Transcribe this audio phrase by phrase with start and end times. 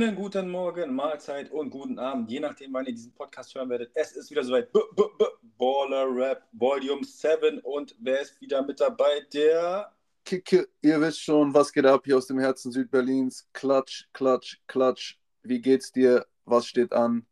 [0.00, 3.90] Schönen guten Morgen, Mahlzeit und guten Abend, je nachdem, wann ihr diesen Podcast hören werdet.
[3.92, 4.72] Es ist wieder soweit.
[4.72, 5.26] B -b -b
[5.58, 9.20] Baller Rap Volume 7 und wer ist wieder mit dabei?
[9.34, 9.92] Der
[10.24, 13.46] Kicke, ihr wisst schon, was geht ab hier aus dem Herzen Südberlins.
[13.52, 15.18] Klatsch, klatsch, klatsch.
[15.42, 16.24] Wie geht's dir?
[16.46, 17.26] Was steht an?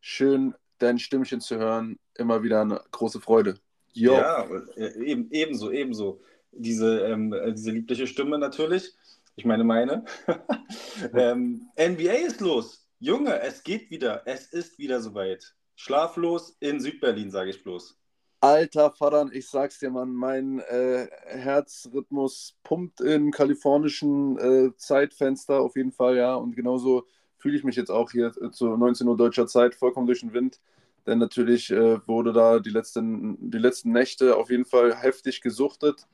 [0.00, 1.98] Schön, dein Stimmchen zu hören.
[2.14, 3.58] Immer wieder eine große Freude.
[3.92, 4.14] Jo.
[4.14, 6.22] Ja, eben, ebenso, ebenso.
[6.52, 8.94] Diese, ähm, diese liebliche Stimme natürlich.
[9.36, 10.04] Ich meine meine.
[11.14, 12.88] ähm, NBA ist los.
[13.00, 14.22] Junge, es geht wieder.
[14.26, 15.54] Es ist wieder soweit.
[15.74, 17.98] Schlaflos in Südberlin, sage ich bloß.
[18.40, 25.76] Alter Vater, ich sag's dir, Mann, mein äh, Herzrhythmus pumpt im kalifornischen äh, Zeitfenster auf
[25.76, 26.34] jeden Fall, ja.
[26.34, 27.06] Und genauso
[27.38, 30.32] fühle ich mich jetzt auch hier äh, zu 19 Uhr deutscher Zeit vollkommen durch den
[30.32, 30.60] Wind.
[31.06, 36.06] Denn natürlich äh, wurde da die letzten, die letzten Nächte auf jeden Fall heftig gesuchtet.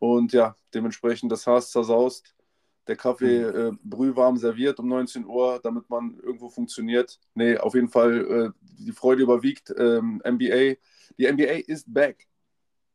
[0.00, 2.34] Und ja, dementsprechend das Haas zersaust
[2.88, 3.74] der Kaffee mhm.
[3.74, 7.18] äh, brühwarm serviert um 19 Uhr, damit man irgendwo funktioniert.
[7.34, 9.72] Nee, auf jeden Fall, äh, die Freude überwiegt.
[9.76, 10.76] Ähm, NBA,
[11.18, 12.26] die NBA ist back.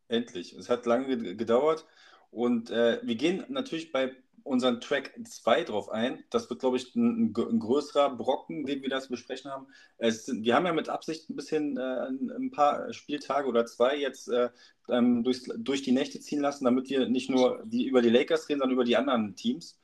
[0.07, 0.53] Endlich.
[0.53, 1.85] Es hat lange gedauert
[2.31, 6.23] und äh, wir gehen natürlich bei unseren Track 2 drauf ein.
[6.29, 9.67] Das wird, glaube ich, ein, ein, größerer Brocken, den wir das besprechen haben.
[9.97, 12.07] Es, wir haben ja mit Absicht ein bisschen äh,
[12.37, 14.49] ein paar Spieltage oder zwei jetzt äh,
[14.89, 18.49] ähm, durch, durch die Nächte ziehen lassen, damit wir nicht nur die, über die Lakers
[18.49, 19.79] reden, sondern über die anderen Teams.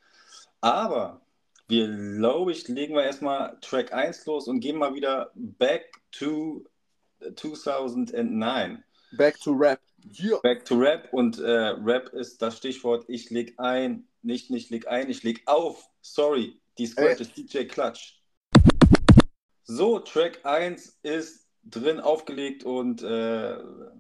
[0.62, 1.22] Aber
[1.68, 6.66] wir, glaube ich, legen wir erstmal Track 1 los und gehen mal wieder back to
[7.36, 8.84] 2009.
[9.12, 9.80] Back to Rap.
[10.18, 10.40] Yeah.
[10.42, 13.06] Back to Rap und äh, Rap ist das Stichwort.
[13.08, 15.90] Ich leg ein, nicht, nicht leg ein, ich leg auf.
[16.02, 18.22] Sorry, die Scratch ist DJ Clutch.
[19.64, 23.58] So, Track 1 ist drin aufgelegt und äh,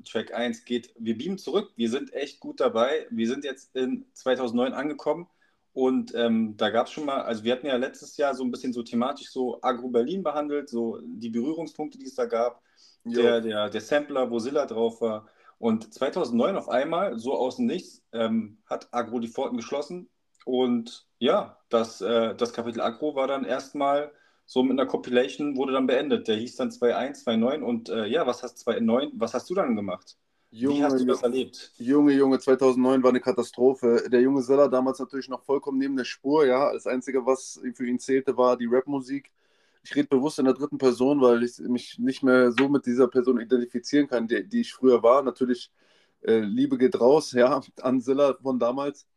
[0.09, 1.71] Track 1 geht, wir beamen zurück.
[1.75, 3.05] Wir sind echt gut dabei.
[3.11, 5.27] Wir sind jetzt in 2009 angekommen.
[5.73, 8.51] Und ähm, da gab es schon mal, also wir hatten ja letztes Jahr so ein
[8.51, 12.61] bisschen so thematisch so Agro-Berlin behandelt, so die Berührungspunkte, die es da gab,
[13.03, 15.27] der, der, der Sampler, wo Silla drauf war.
[15.57, 20.09] Und 2009 auf einmal, so aus dem Nichts, ähm, hat Agro die Pforten geschlossen.
[20.45, 24.11] Und ja, das, äh, das Kapitel Agro war dann erstmal
[24.45, 26.27] so mit einer Compilation, wurde dann beendet.
[26.27, 27.61] Der hieß dann 2.1, 2.9.
[27.61, 30.17] Und äh, ja, was hast, 2.9, was hast du dann gemacht?
[30.51, 31.71] Junge, Wie hast du das erlebt?
[31.77, 34.09] Junge, Junge, 2009 war eine Katastrophe.
[34.11, 36.73] Der junge Seller damals natürlich noch vollkommen neben der Spur, ja.
[36.73, 39.31] Das Einzige, was für ihn zählte, war die Rapmusik.
[39.83, 43.07] Ich rede bewusst in der dritten Person, weil ich mich nicht mehr so mit dieser
[43.07, 45.21] Person identifizieren kann, die, die ich früher war.
[45.21, 45.71] Natürlich,
[46.21, 49.07] äh, Liebe geht raus, ja, an Silla von damals.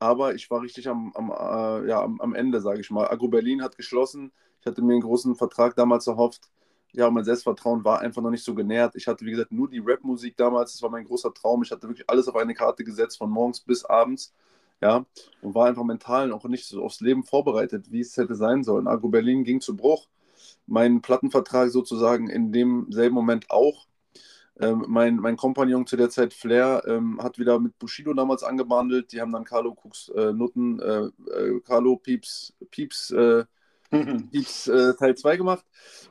[0.00, 3.08] Aber ich war richtig am, am, äh, ja, am, am Ende, sage ich mal.
[3.08, 4.32] Agro Berlin hat geschlossen.
[4.60, 6.50] Ich hatte mir einen großen Vertrag damals erhofft
[6.92, 8.94] ja, mein Selbstvertrauen war einfach noch nicht so genährt.
[8.96, 11.62] Ich hatte, wie gesagt, nur die Rap-Musik damals, das war mein großer Traum.
[11.62, 14.34] Ich hatte wirklich alles auf eine Karte gesetzt, von morgens bis abends,
[14.80, 15.06] ja,
[15.40, 18.86] und war einfach mental auch nicht so aufs Leben vorbereitet, wie es hätte sein sollen.
[18.88, 20.08] Agro Berlin ging zu Bruch,
[20.66, 23.86] mein Plattenvertrag sozusagen in demselben Moment auch.
[24.60, 29.12] Ähm, mein, mein Kompagnon zu der Zeit, Flair, ähm, hat wieder mit Bushido damals angebandelt.
[29.12, 33.44] Die haben dann Carlo Cooks äh, Nutten, äh, äh, Carlo Pieps, Pieps, äh,
[34.30, 35.64] Pieps äh, Teil 2 gemacht.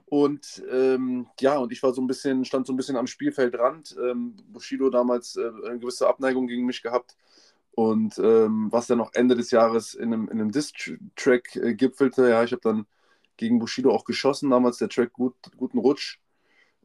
[0.06, 3.96] Und ähm, ja, und ich war so ein bisschen, stand so ein bisschen am Spielfeldrand.
[4.02, 7.16] Ähm, Bushido damals äh, eine gewisse Abneigung gegen mich gehabt.
[7.72, 12.30] Und ähm, was dann noch Ende des Jahres in einem, in einem Diss-Track äh, gipfelte,
[12.30, 12.86] ja, ich habe dann
[13.38, 16.20] gegen Bushido auch geschossen, damals der Track Gut, Guten Rutsch.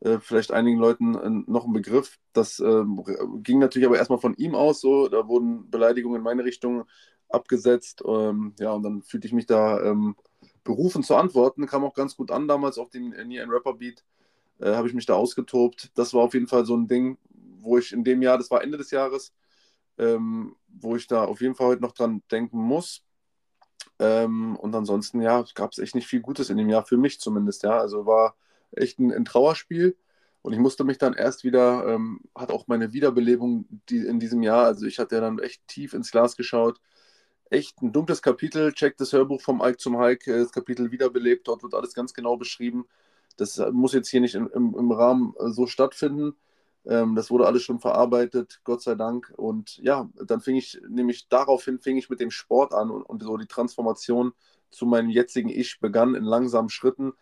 [0.00, 2.18] Äh, vielleicht einigen Leuten äh, noch ein Begriff.
[2.32, 3.02] Das ähm,
[3.42, 5.08] ging natürlich aber erstmal von ihm aus so.
[5.08, 6.84] Da wurden Beleidigungen in meine Richtung
[7.28, 8.02] abgesetzt.
[8.06, 10.14] Ähm, ja, und dann fühlte ich mich da ähm,
[10.66, 11.66] berufen zu antworten.
[11.66, 14.04] Kam auch ganz gut an damals auf den Nie ein Rapper Beat.
[14.58, 15.90] Äh, habe ich mich da ausgetobt.
[15.94, 17.16] Das war auf jeden Fall so ein Ding,
[17.58, 19.32] wo ich in dem Jahr, das war Ende des Jahres,
[19.98, 23.02] ähm, wo ich da auf jeden Fall heute noch dran denken muss.
[23.98, 27.20] Ähm, und ansonsten, ja, gab es echt nicht viel Gutes in dem Jahr, für mich
[27.20, 27.78] zumindest, ja.
[27.78, 28.36] Also war
[28.72, 29.96] echt ein, ein Trauerspiel.
[30.42, 34.42] Und ich musste mich dann erst wieder, ähm, hat auch meine Wiederbelebung die, in diesem
[34.42, 36.80] Jahr, also ich hatte ja dann echt tief ins Glas geschaut,
[37.50, 38.72] echt ein dunkles Kapitel.
[38.72, 41.48] Checkt das Hörbuch vom Ike zum Hike, äh, das Kapitel wiederbelebt.
[41.48, 42.86] Dort wird alles ganz genau beschrieben.
[43.36, 46.34] Das äh, muss jetzt hier nicht im, im, im Rahmen äh, so stattfinden.
[46.86, 49.32] Ähm, das wurde alles schon verarbeitet, Gott sei Dank.
[49.36, 53.22] Und ja, dann fing ich, nämlich daraufhin fing ich mit dem Sport an und, und
[53.22, 54.32] so die Transformation
[54.70, 57.12] zu meinem jetzigen Ich begann in langsamen Schritten.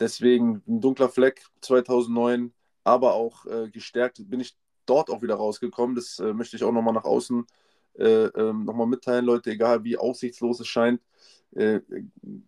[0.00, 2.52] Deswegen ein dunkler Fleck 2009,
[2.84, 5.96] aber auch äh, gestärkt bin ich dort auch wieder rausgekommen.
[5.96, 7.67] Das äh, möchte ich auch nochmal nach außen äh,
[8.04, 11.00] ähm, nochmal mitteilen, Leute, egal wie aussichtslos es scheint.
[11.54, 11.80] Äh,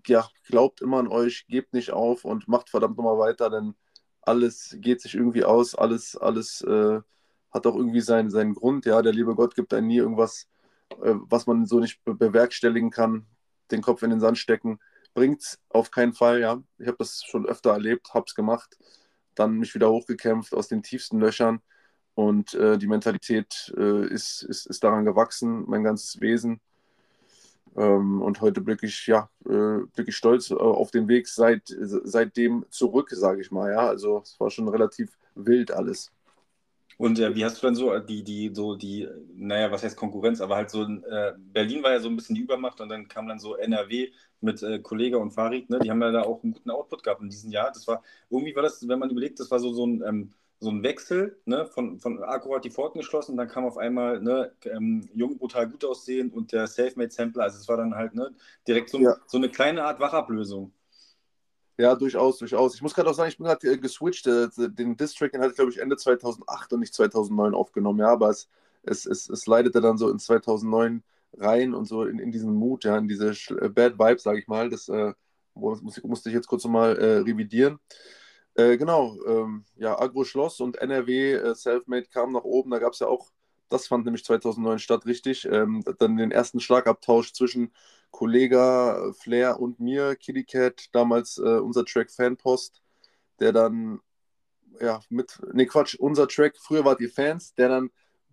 [0.06, 3.74] ja, glaubt immer an euch, gebt nicht auf und macht verdammt nochmal weiter, denn
[4.22, 7.00] alles geht sich irgendwie aus, alles, alles äh,
[7.50, 8.86] hat auch irgendwie seinen, seinen Grund.
[8.86, 10.48] Ja, der liebe Gott gibt einem nie irgendwas,
[11.02, 13.26] äh, was man so nicht be bewerkstelligen kann.
[13.70, 14.78] Den Kopf in den Sand stecken,
[15.14, 16.62] bringt's auf keinen Fall, ja.
[16.78, 18.76] Ich habe das schon öfter erlebt, habe es gemacht,
[19.34, 21.62] dann mich wieder hochgekämpft aus den tiefsten Löchern
[22.20, 26.60] und äh, die Mentalität äh, ist, ist, ist daran gewachsen, mein ganzes Wesen.
[27.74, 32.66] Ähm, und heute blicke ich, ja, äh, ich stolz äh, auf den Weg seit, seitdem
[32.68, 33.72] zurück, sage ich mal.
[33.72, 36.12] Ja, also es war schon relativ wild alles.
[36.98, 39.96] Und äh, wie hast du dann so äh, die, die, so die, naja, was heißt
[39.96, 43.08] Konkurrenz, aber halt so, äh, Berlin war ja so ein bisschen die Übermacht und dann
[43.08, 44.10] kam dann so NRW
[44.42, 45.78] mit äh, Kollege und Farid, ne?
[45.78, 47.72] Die haben ja da auch einen guten Output gehabt in diesem Jahr.
[47.72, 50.70] Das war, irgendwie war das, wenn man überlegt, das war so, so ein, ähm, so
[50.70, 54.52] ein Wechsel, ne, von, von Akku hat die Pforten geschlossen, dann kam auf einmal, ne,
[54.66, 58.30] ähm, Jung brutal gut aussehen und der Selfmade Sampler, also es war dann halt, ne,
[58.68, 59.16] direkt so, ja.
[59.26, 60.72] so eine kleine Art Wachablösung.
[61.78, 62.74] Ja, durchaus, durchaus.
[62.74, 64.26] Ich muss gerade auch sagen, ich bin gerade äh, geswitcht.
[64.26, 68.00] Äh, den Distrack, den hatte ich, glaube ich, Ende 2008 und nicht 2009 aufgenommen.
[68.00, 68.50] Ja, aber es,
[68.82, 71.02] es, es, es leitete dann so in 2009
[71.38, 74.46] rein und so in, in diesen Mut, ja, in diese äh, Bad Vibes, sage ich
[74.46, 74.68] mal.
[74.68, 75.14] Das äh,
[75.54, 77.78] muss, musste ich jetzt kurz nochmal äh, revidieren.
[78.54, 82.70] Äh, genau, ähm, ja, Agro Schloss und NRW äh, Selfmade kamen nach oben.
[82.70, 83.30] Da gab es ja auch,
[83.68, 85.46] das fand nämlich 2009 statt, richtig.
[85.46, 87.72] Ähm, dann den ersten Schlagabtausch zwischen
[88.10, 92.82] Kollega Flair und mir, Kitty Cat, damals äh, unser Track Fanpost,
[93.38, 94.00] der dann,
[94.80, 97.90] ja, mit, ne Quatsch, unser Track, früher wart ihr Fans, der dann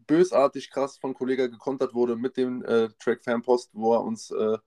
[0.07, 4.57] bösartig krass von Kollega gekontert wurde mit dem äh, Track Fanpost, wo er uns äh,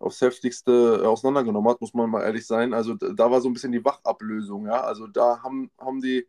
[0.00, 2.74] aufs heftigste auseinandergenommen hat, muss man mal ehrlich sein.
[2.74, 4.82] Also da war so ein bisschen die Wachablösung, ja.
[4.82, 6.26] Also da haben, haben die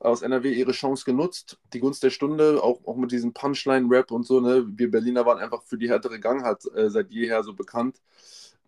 [0.00, 4.26] aus NRW ihre Chance genutzt, die Gunst der Stunde, auch, auch mit diesem Punchline-Rap und
[4.26, 4.66] so, ne?
[4.68, 8.00] Wir Berliner waren einfach für die härtere Gangart äh, seit jeher so bekannt.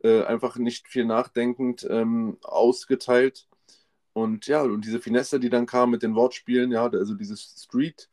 [0.02, 3.48] Äh, einfach nicht viel nachdenkend ähm, ausgeteilt.
[4.12, 8.08] Und ja, und diese Finesse, die dann kam mit den Wortspielen, ja, also diese Street-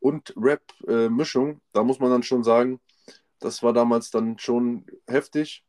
[0.00, 2.80] und Rap-Mischung, äh, da muss man dann schon sagen,
[3.40, 5.63] das war damals dann schon heftig.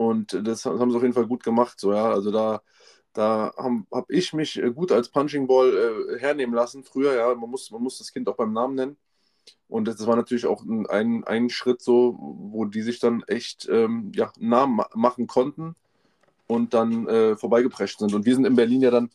[0.00, 1.78] Und das haben sie auf jeden Fall gut gemacht.
[1.78, 2.10] So, ja.
[2.10, 2.62] Also da,
[3.12, 7.14] da habe hab ich mich äh, gut als Punching Ball äh, hernehmen lassen früher.
[7.14, 7.34] Ja.
[7.34, 8.96] Man, muss, man muss das Kind auch beim Namen nennen.
[9.68, 14.10] Und das war natürlich auch ein, ein Schritt so, wo die sich dann echt ähm,
[14.14, 15.74] ja, Namen machen konnten
[16.46, 18.14] und dann äh, vorbeigeprescht sind.
[18.14, 19.10] Und wir sind in Berlin ja dann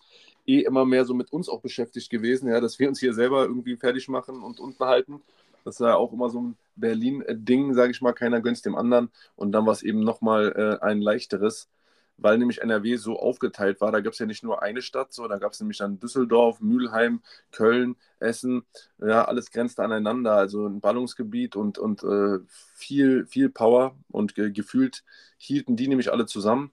[0.46, 3.42] eh immer mehr so mit uns auch beschäftigt gewesen, ja, dass wir uns hier selber
[3.42, 5.24] irgendwie fertig machen und unten halten.
[5.64, 9.10] Das war ja auch immer so ein Berlin-Ding, sage ich mal, keiner gönnt dem anderen.
[9.36, 11.70] Und dann war es eben nochmal äh, ein leichteres,
[12.18, 13.92] weil nämlich NRW so aufgeteilt war.
[13.92, 16.62] Da gab es ja nicht nur eine Stadt, so, da gab es nämlich dann Düsseldorf,
[16.62, 18.66] Mülheim, Köln, Essen,
[19.00, 20.34] ja, alles grenzte aneinander.
[20.34, 22.40] Also ein Ballungsgebiet und, und äh,
[22.76, 25.04] viel, viel Power und ge gefühlt
[25.38, 26.72] hielten die nämlich alle zusammen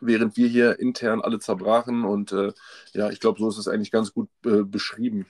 [0.00, 2.04] während wir hier intern alle zerbrachen.
[2.04, 2.52] Und äh,
[2.92, 5.26] ja, ich glaube, so ist es eigentlich ganz gut äh, beschrieben.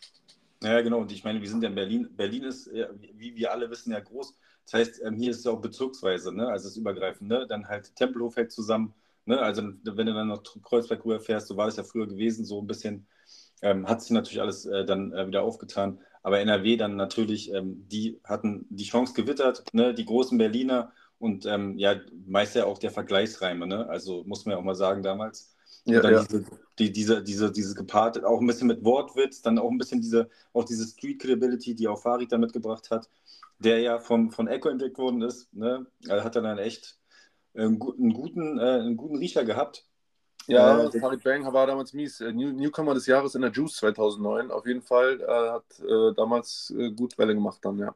[0.63, 1.01] Ja, genau.
[1.01, 2.09] Und ich meine, wir sind ja in Berlin.
[2.17, 4.35] Berlin ist, wie wir alle wissen, ja groß.
[4.65, 6.49] Das heißt, ähm, hier ist es auch bezirksweise, ne?
[6.49, 7.29] also es ist übergreifend.
[7.29, 7.47] Ne?
[7.49, 8.95] Dann halt Tempelhof hält zusammen.
[9.25, 9.41] Ne?
[9.41, 12.61] Also wenn du dann noch Kreuzberg rüber fährst, so war das ja früher gewesen, so
[12.61, 13.07] ein bisschen,
[13.63, 16.01] ähm, hat sich natürlich alles äh, dann äh, wieder aufgetan.
[16.23, 19.95] Aber NRW dann natürlich, ähm, die hatten die Chance gewittert, ne?
[19.95, 23.67] die großen Berliner und ähm, ja, meist ja auch der Vergleichsreime.
[23.67, 23.89] Ne?
[23.89, 25.57] Also muss man ja auch mal sagen damals.
[25.85, 26.25] Ja, und dann ja.
[26.25, 26.45] diese,
[26.79, 30.29] die, diese, diese, dieses gepaart, auch ein bisschen mit Wortwitz, dann auch ein bisschen diese,
[30.53, 33.09] auch diese Street Credibility, die auch Farid da mitgebracht hat,
[33.59, 35.53] der ja von, von Echo entdeckt worden ist.
[35.53, 35.87] Ne?
[36.09, 36.99] Also hat er dann echt
[37.55, 39.87] einen, einen, guten, äh, einen guten Riecher gehabt.
[40.47, 42.21] Ja, äh, Farid Bang war damals mies.
[42.21, 44.51] Äh, New, Newcomer des Jahres in der Juice 2009.
[44.51, 47.95] Auf jeden Fall äh, hat äh, damals äh, gut Welle gemacht dann, ja.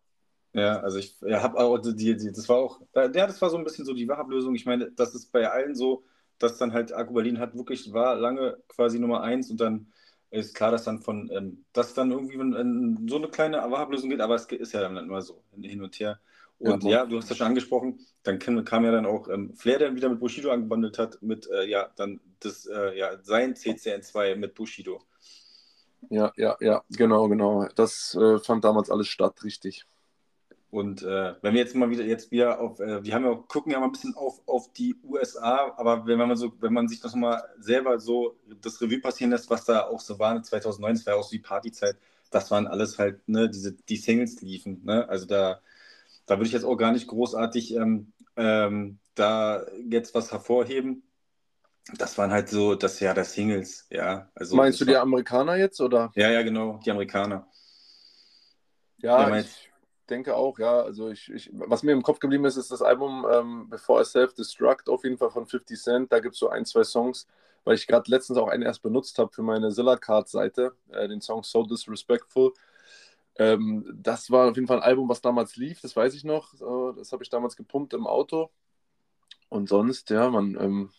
[0.53, 3.59] Ja, also ich ja, habe auch die, die, das war auch, ja, das war so
[3.59, 4.55] ein bisschen so die Wachablösung.
[4.55, 6.05] Ich meine, das ist bei allen so,
[6.39, 9.93] dass dann halt Akku Berlin hat wirklich, war lange quasi Nummer eins und dann
[10.31, 14.21] ist klar, dass dann von, ähm, dass dann irgendwie wenn, so eine kleine Wachablösung geht,
[14.21, 16.21] aber es ist ja dann immer so hin und her.
[16.59, 19.55] Und ja, ja du hast das schon angesprochen, dann kam, kam ja dann auch ähm,
[19.55, 23.55] Flair, der wieder mit Bushido angebandelt hat, mit, äh, ja, dann das, äh, ja, sein
[23.55, 25.03] CCN2 mit Bushido.
[26.09, 27.69] Ja, ja, ja, genau, genau.
[27.75, 29.87] Das äh, fand damals alles statt, richtig.
[30.77, 33.73] Und äh, wenn wir jetzt mal wieder jetzt wieder auf, äh, wir haben ja gucken
[33.73, 37.01] ja mal ein bisschen auf, auf die USA, aber wenn man so, wenn man sich
[37.01, 41.07] das mal selber so das Revue passieren lässt, was da auch so war 2009, das
[41.07, 41.97] war ja auch so die Partyzeit,
[42.31, 45.09] das waren alles halt, ne, diese, die Singles liefen, ne?
[45.09, 45.63] Also da,
[46.27, 51.05] da würde ich jetzt auch gar nicht großartig ähm, ähm, da jetzt was hervorheben.
[51.97, 54.29] Das waren halt so das Jahr der Singles, ja.
[54.35, 56.13] Also, Meinst du die Amerikaner jetzt, oder?
[56.17, 57.49] Ja, ja, genau, die Amerikaner.
[58.99, 59.71] Ja, ja ich,
[60.07, 60.81] denke auch, ja.
[60.81, 64.05] Also ich, ich, was mir im Kopf geblieben ist, ist das Album ähm, Before I
[64.05, 66.13] Self-Destruct auf jeden Fall von 50 Cent.
[66.13, 67.27] Da gibt es so ein, zwei Songs,
[67.65, 71.43] weil ich gerade letztens auch einen erst benutzt habe für meine Zilla-Card-Seite, äh, den Song
[71.43, 72.53] So Disrespectful.
[73.37, 76.55] Ähm, das war auf jeden Fall ein Album, was damals lief, das weiß ich noch.
[76.55, 78.51] So, das habe ich damals gepumpt im Auto.
[79.49, 80.57] Und sonst, ja, man.
[80.61, 80.91] Ähm...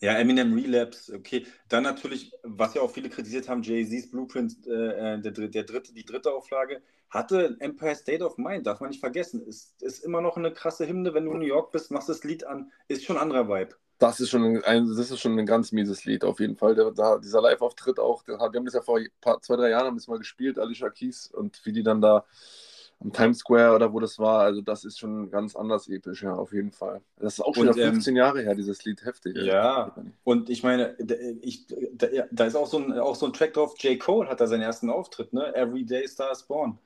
[0.00, 1.46] ja, Eminem Relapse, okay.
[1.68, 5.94] Dann natürlich, was ja auch viele kritisiert haben, Jay-Z's Blueprint, äh, äh der, der dritte,
[5.94, 9.46] die dritte Auflage, hatte Empire State of Mind, darf man nicht vergessen.
[9.46, 12.24] Ist, ist immer noch eine krasse Hymne, wenn du in New York bist, machst das
[12.24, 13.76] Lied an, ist schon ein anderer Vibe.
[13.98, 16.74] Das ist schon ein, das ist schon ein ganz mieses Lied, auf jeden Fall.
[16.74, 19.86] Der, der, dieser Live-Auftritt auch, der, wir haben das ja vor paar, zwei, drei Jahren
[19.86, 22.26] haben das mal gespielt, Alicia Keys, und wie die dann da
[23.00, 24.40] am Times Square oder wo das war.
[24.40, 27.02] Also das ist schon ganz anders episch, ja, auf jeden Fall.
[27.18, 29.36] Das ist auch schon und, 15 ähm, Jahre her, dieses Lied, heftig.
[29.36, 30.96] Ja, und ich meine,
[31.42, 33.98] ich, da, da, ist auch so, ein, auch so ein Track drauf, J.
[33.98, 35.54] Cole hat da seinen ersten Auftritt, ne?
[35.54, 36.78] Every Day Star is Born.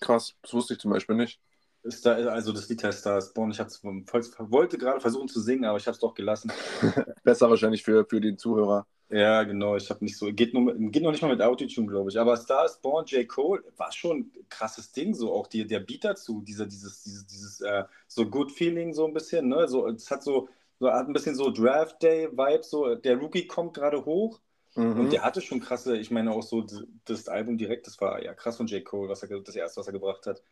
[0.00, 1.40] Krass, das wusste ich zum Beispiel nicht.
[1.82, 3.50] Ist da, also das Lied heißt Star is Born.
[3.50, 6.50] Ich wollte gerade versuchen zu singen, aber ich habe es doch gelassen.
[7.22, 8.86] Besser wahrscheinlich für, für den Zuhörer.
[9.08, 9.76] Ja, genau.
[9.76, 10.32] Ich habe nicht so.
[10.32, 12.18] Geht, nur, geht noch nicht mal mit Autotune, glaube ich.
[12.18, 13.28] Aber Star is Born, J.
[13.28, 15.14] Cole, war schon ein krasses Ding.
[15.14, 19.06] So auch die, der Beat dazu, dieser, dieses, dieses, dieses äh, so Good Feeling, so
[19.06, 19.48] ein bisschen.
[19.48, 19.68] Ne?
[19.68, 20.48] So, es hat so,
[20.80, 22.64] so hat ein bisschen so Draft Day-Vibe.
[22.64, 24.40] So, der Rookie kommt gerade hoch.
[24.74, 25.00] Mhm.
[25.00, 26.66] Und der hatte schon krasse, ich meine auch so
[27.04, 28.84] das Album direkt, das war ja krass von J.
[28.84, 30.42] Cole, was er, das erste, was er gebracht hat.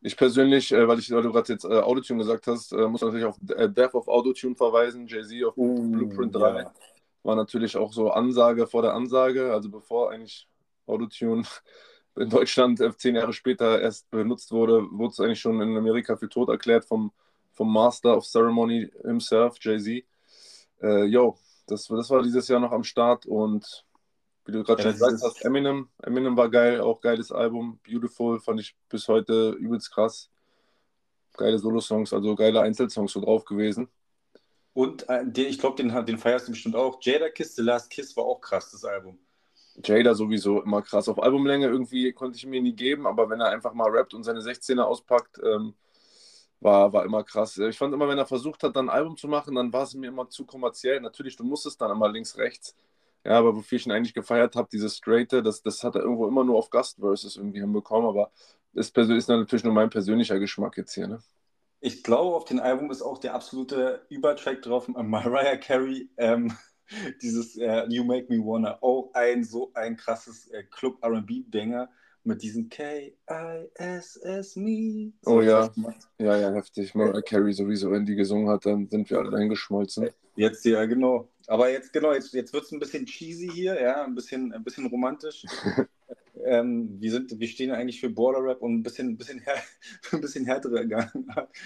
[0.00, 3.02] Ich persönlich, äh, weil, ich, weil du gerade jetzt äh, Autotune gesagt hast, äh, muss
[3.02, 6.60] natürlich auf äh, Death of Autotune verweisen, Jay-Z auf uh, Blueprint 3.
[6.60, 6.72] Ja
[7.28, 10.48] war natürlich auch so Ansage vor der Ansage, also bevor eigentlich
[10.86, 11.42] Autotune
[12.16, 16.16] in Deutschland äh, zehn Jahre später erst benutzt wurde, wurde es eigentlich schon in Amerika
[16.16, 17.12] für tot erklärt vom,
[17.52, 20.04] vom Master of Ceremony himself, Jay-Z.
[20.82, 23.84] Äh, yo, das, das war dieses Jahr noch am Start und
[24.46, 28.40] wie du gerade ja, schon gesagt hast, Eminem, Eminem war geil, auch geiles Album, Beautiful,
[28.40, 30.30] fand ich bis heute übelst krass.
[31.36, 33.90] Geile Solo-Songs, also geile Einzelsongs so drauf gewesen.
[34.74, 36.98] Und äh, den, ich glaube, den, den feierst du bestimmt auch.
[37.02, 39.18] Jada Kiss, The Last Kiss war auch krass, das Album.
[39.84, 41.08] Jada sowieso immer krass.
[41.08, 44.24] Auf Albumlänge irgendwie konnte ich mir nie geben, aber wenn er einfach mal rappt und
[44.24, 45.74] seine 16er auspackt, ähm,
[46.60, 47.56] war, war immer krass.
[47.58, 49.94] Ich fand immer, wenn er versucht hat, dann ein Album zu machen, dann war es
[49.94, 51.00] mir immer zu kommerziell.
[51.00, 52.76] Natürlich, du musstest dann immer links, rechts.
[53.24, 56.26] Ja, aber wofür ich ihn eigentlich gefeiert habe, dieses Straighte, das, das hat er irgendwo
[56.26, 58.30] immer nur auf Gastverses irgendwie hinbekommen, aber
[58.74, 61.08] ist, ist natürlich nur mein persönlicher Geschmack jetzt hier.
[61.08, 61.18] Ne?
[61.80, 66.52] Ich glaube, auf dem Album ist auch der absolute Übertrack drauf, Mariah Carey, ähm,
[67.22, 71.88] dieses äh, You Make Me Wanna, auch ein so ein krasses äh, Club RB-Banger
[72.24, 73.12] mit diesem K-I-S-S-Me.
[75.22, 75.70] So oh ja,
[76.18, 76.94] ja, ja, heftig.
[76.94, 80.10] Mariah Carey sowieso, wenn die gesungen hat, dann sind wir alle eingeschmolzen.
[80.34, 81.28] Jetzt ja, genau.
[81.46, 84.62] Aber jetzt, genau, jetzt, jetzt wird es ein bisschen cheesy hier, ja, ein bisschen, ein
[84.62, 85.44] bisschen romantisch.
[86.48, 89.56] ähm, wir, sind, wir stehen eigentlich für Border Rap und ein bisschen, ein bisschen, her
[90.12, 91.10] ein bisschen härtere Gang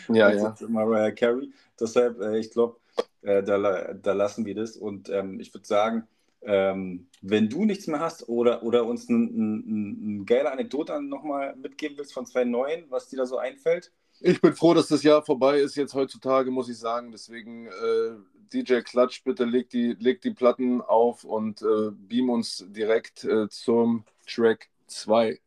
[0.08, 0.54] ja, ja.
[0.68, 1.52] Mariah Carey.
[1.78, 2.76] Deshalb, äh, ich glaube,
[3.22, 4.76] äh, da, da lassen wir das.
[4.76, 6.08] Und ähm, ich würde sagen,
[6.42, 11.54] ähm, wenn du nichts mehr hast oder, oder uns eine ein, ein geile Anekdote nochmal
[11.56, 13.92] mitgeben willst von zwei neuen, was dir da so einfällt.
[14.20, 17.12] Ich bin froh, dass das Jahr vorbei ist jetzt heutzutage, muss ich sagen.
[17.12, 18.16] Deswegen äh,
[18.52, 23.48] DJ Klatsch, bitte leg die, leg die Platten auf und äh, beam uns direkt äh,
[23.48, 25.40] zum Track 2.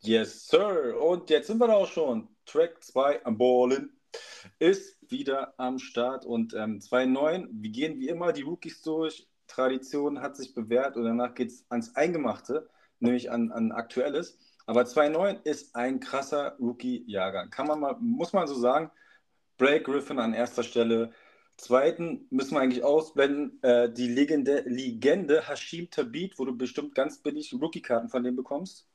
[0.00, 1.00] Yes, Sir.
[1.00, 2.28] Und jetzt sind wir da auch schon.
[2.46, 3.98] Track 2 am Ballen
[4.58, 7.48] ist wieder am Start und ähm, 2.9.
[7.50, 9.28] Wir gehen wie immer die Rookies durch.
[9.46, 12.68] Tradition hat sich bewährt und danach geht es ans Eingemachte,
[13.00, 14.38] nämlich an, an Aktuelles.
[14.66, 17.50] Aber 2.9 ist ein krasser Rookie-Jahrgang.
[17.50, 18.90] Kann man mal, muss man so sagen.
[19.56, 21.12] Blake Griffin an erster Stelle,
[21.58, 27.18] Zweiten müssen wir eigentlich ausblenden, äh, die Legende, Legende Hashim Tabit, wo du bestimmt ganz
[27.18, 28.86] billig Rookie-Karten von dem bekommst.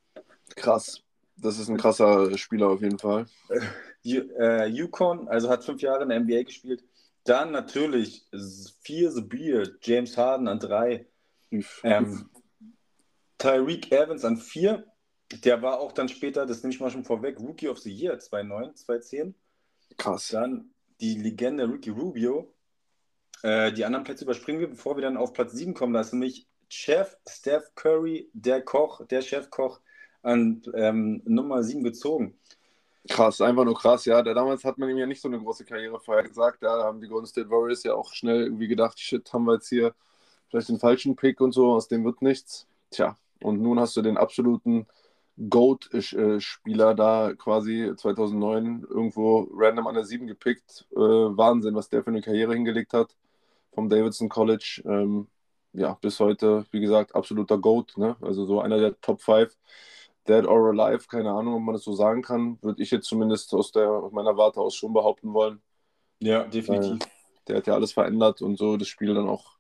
[0.55, 1.03] Krass.
[1.36, 3.27] Das ist ein krasser Spieler auf jeden Fall.
[4.05, 6.84] Äh, Yukon, also hat fünf Jahre in der NBA gespielt.
[7.24, 8.27] Dann natürlich
[8.82, 11.08] vier The Beard, James Harden an drei.
[11.84, 12.29] Ähm,
[13.38, 14.86] Tyreek Evans an vier.
[15.46, 18.20] Der war auch dann später, das nehme ich mal schon vorweg, Rookie of the Year
[18.20, 19.36] 2009, 2010.
[19.96, 20.27] Krass.
[20.27, 22.52] Dann die Legende Ricky Rubio.
[23.43, 25.93] Äh, die anderen Plätze überspringen wir, bevor wir dann auf Platz 7 kommen.
[25.93, 29.81] Da ist nämlich Chef Steph Curry, der Koch, der Chefkoch,
[30.23, 32.39] an ähm, Nummer 7 gezogen.
[33.09, 34.21] Krass, einfach nur krass, ja.
[34.21, 36.63] Damals hat man ihm ja nicht so eine große Karriere vorher gesagt.
[36.63, 39.55] Ja, da haben die Golden State Warriors ja auch schnell irgendwie gedacht, shit, haben wir
[39.55, 39.93] jetzt hier
[40.47, 42.65] vielleicht den falschen Pick und so, aus dem wird nichts.
[42.91, 44.88] Tja, und nun hast du den absoluten
[45.50, 50.88] GOAT-Spieler da quasi 2009 irgendwo random an der 7 gepickt.
[50.91, 53.13] Äh, Wahnsinn, was der für eine Karriere hingelegt hat
[53.73, 54.81] vom Davidson College.
[54.85, 55.27] Ähm,
[55.73, 57.97] ja, bis heute, wie gesagt, absoluter GOAT.
[57.97, 58.15] Ne?
[58.21, 59.55] Also so einer der Top 5.
[60.27, 63.53] Dead or Alive, keine Ahnung, ob man das so sagen kann, würde ich jetzt zumindest
[63.53, 65.61] aus, der, aus meiner Warte aus schon behaupten wollen.
[66.19, 66.93] Ja, definitiv.
[66.93, 67.07] Äh,
[67.47, 69.57] der hat ja alles verändert und so das Spiel dann auch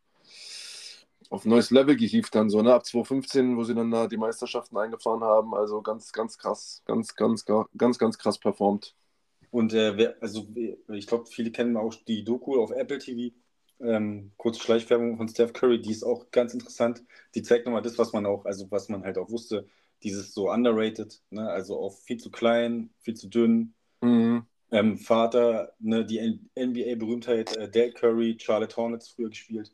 [1.29, 2.73] auf ein neues Level gehievt dann so, ne?
[2.73, 5.55] Ab 2015, wo sie dann da die Meisterschaften eingefahren haben.
[5.55, 8.95] Also ganz, ganz krass, ganz, ganz, ganz, ganz krass performt.
[9.49, 10.47] Und äh, wer, also
[10.89, 13.35] ich glaube, viele kennen auch die Doku auf Apple TV.
[13.83, 17.03] Ähm, kurze Schleichwerbung von Steph Curry, die ist auch ganz interessant.
[17.35, 19.67] Die zeigt nochmal das, was man auch, also was man halt auch wusste,
[20.03, 21.49] dieses so underrated, ne?
[21.49, 23.73] also auch viel zu klein, viel zu dünn.
[24.01, 24.45] Mhm.
[24.71, 29.71] Ähm, Vater, ne, die NBA-Berühmtheit, äh, Dale Curry, Charlotte Hornets früher gespielt.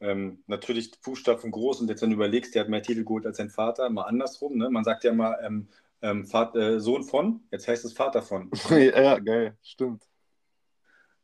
[0.00, 3.36] Ähm, natürlich Fußstapfen groß und jetzt, wenn du überlegst, der hat mehr Titel geholt als
[3.36, 4.56] sein Vater, mal andersrum.
[4.56, 4.70] Ne?
[4.70, 5.68] Man sagt ja mal ähm,
[6.02, 8.50] ähm, Vater, äh, Sohn von, jetzt heißt es Vater von.
[8.70, 10.04] ja, geil, stimmt.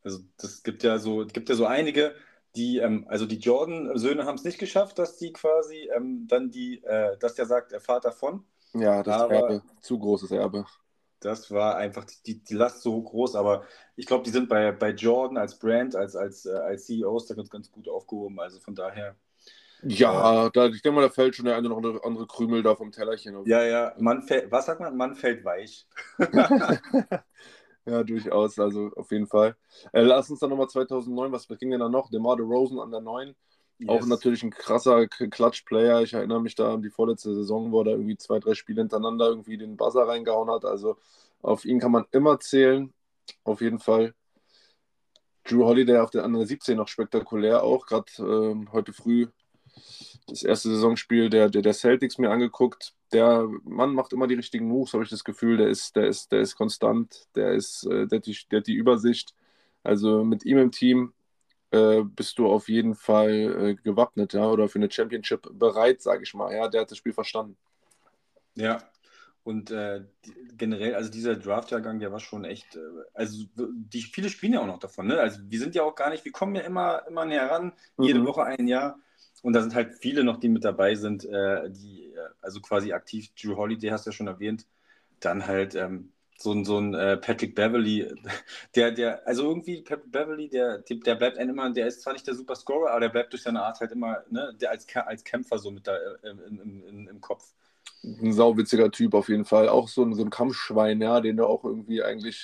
[0.03, 2.15] Also das gibt ja so, gibt ja so einige,
[2.55, 6.83] die, ähm, also die Jordan-Söhne haben es nicht geschafft, dass die quasi ähm, dann die,
[6.83, 8.43] äh, dass der sagt, der Vater von.
[8.73, 10.65] Ja, das aber, Erbe, zu großes Erbe.
[11.19, 13.63] Das war einfach die, die Last so groß, aber
[13.95, 17.35] ich glaube, die sind bei, bei Jordan als Brand, als, als, äh, als CEOs da
[17.35, 18.39] ganz, ganz gut aufgehoben.
[18.39, 19.15] Also von daher.
[19.83, 22.91] Ja, da, ich denke mal, da fällt schon der eine oder andere Krümel da vom
[22.91, 23.47] Tellerchen auf.
[23.47, 24.95] Ja, ja, man fällt, was sagt man?
[24.95, 25.87] Man fällt weich.
[27.85, 29.55] ja, durchaus, also auf jeden Fall.
[29.91, 32.09] Äh, lass uns dann nochmal 2009, was ging denn da noch?
[32.09, 33.35] DeMar Rosen an der 9.
[33.79, 33.89] Yes.
[33.89, 36.01] Auch natürlich ein krasser Klatsch-Player.
[36.03, 39.27] Ich erinnere mich da an die vorletzte Saison, wo er irgendwie zwei, drei Spiele hintereinander
[39.27, 40.65] irgendwie den Buzzer reingehauen hat.
[40.65, 40.97] Also
[41.41, 42.93] auf ihn kann man immer zählen.
[43.43, 44.13] Auf jeden Fall.
[45.43, 47.87] Drew Holiday auf der anderen 17 noch spektakulär auch.
[47.87, 49.25] Gerade ähm, heute früh
[50.27, 52.93] das erste Saisonspiel der, der, der Celtics mir angeguckt.
[53.13, 55.57] Der Mann macht immer die richtigen Moves, habe ich das Gefühl.
[55.57, 58.67] Der ist, der ist, der ist konstant, der, ist, äh, der, hat die, der hat
[58.67, 59.35] die Übersicht.
[59.83, 61.13] Also mit ihm im Team
[61.71, 66.23] äh, bist du auf jeden Fall äh, gewappnet, ja, oder für eine Championship bereit, sage
[66.23, 66.53] ich mal.
[66.53, 67.57] Ja, der hat das Spiel verstanden.
[68.55, 68.79] Ja,
[69.43, 70.03] und äh,
[70.55, 72.79] generell, also dieser Draftjahrgang, der war schon echt, äh,
[73.13, 75.19] also die viele spielen ja auch noch davon, ne?
[75.19, 78.05] Also wir sind ja auch gar nicht, wir kommen ja immer, immer näher ran, mhm.
[78.05, 78.99] jede Woche ein Jahr.
[79.41, 82.10] Und da sind halt viele noch, die mit dabei sind, äh, die,
[82.41, 84.67] also quasi aktiv, Drew Holiday hast du ja schon erwähnt,
[85.19, 88.11] dann halt ähm, so ein, so ein äh, Patrick Beverly,
[88.75, 92.27] der, der, also irgendwie Patrick Beverly, der, der bleibt einem immer, der ist zwar nicht
[92.27, 95.57] der Superscorer, aber der bleibt durch seine Art halt immer, ne, der als, als Kämpfer
[95.59, 97.53] so mit da äh, im, im, im Kopf.
[98.03, 99.69] Ein sauwitziger Typ auf jeden Fall.
[99.69, 102.43] Auch so ein, so ein Kampfschwein, ja, den du auch irgendwie eigentlich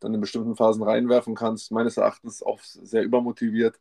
[0.00, 1.70] dann in bestimmten Phasen reinwerfen kannst.
[1.70, 3.78] Meines Erachtens auch sehr übermotiviert.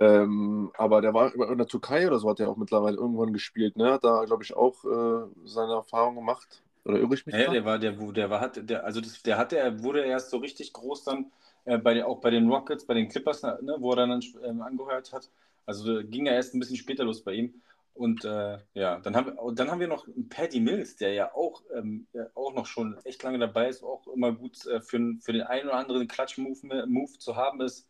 [0.00, 3.76] Ähm, aber der war in der Türkei oder so, hat er auch mittlerweile irgendwann gespielt.
[3.76, 3.92] Ne?
[3.92, 6.62] Hat da, glaube ich, auch äh, seine Erfahrung gemacht.
[6.84, 7.34] Oder irre ich mich?
[7.34, 10.30] Ja, der war, der, der war, hat, der, also das, der hatte, er wurde erst
[10.30, 11.32] so richtig groß dann
[11.64, 15.12] äh, bei auch bei den Rockets, bei den Clippers, ne, wo er dann ähm, angehört
[15.12, 15.28] hat.
[15.66, 17.54] Also ging er erst ein bisschen später los bei ihm.
[17.92, 22.06] Und äh, ja, dann haben, dann haben wir noch Paddy Mills, der ja auch, ähm,
[22.36, 25.68] auch noch schon echt lange dabei ist, auch immer gut äh, für, für den einen
[25.68, 27.88] oder anderen Klatsch-Move Move zu haben ist.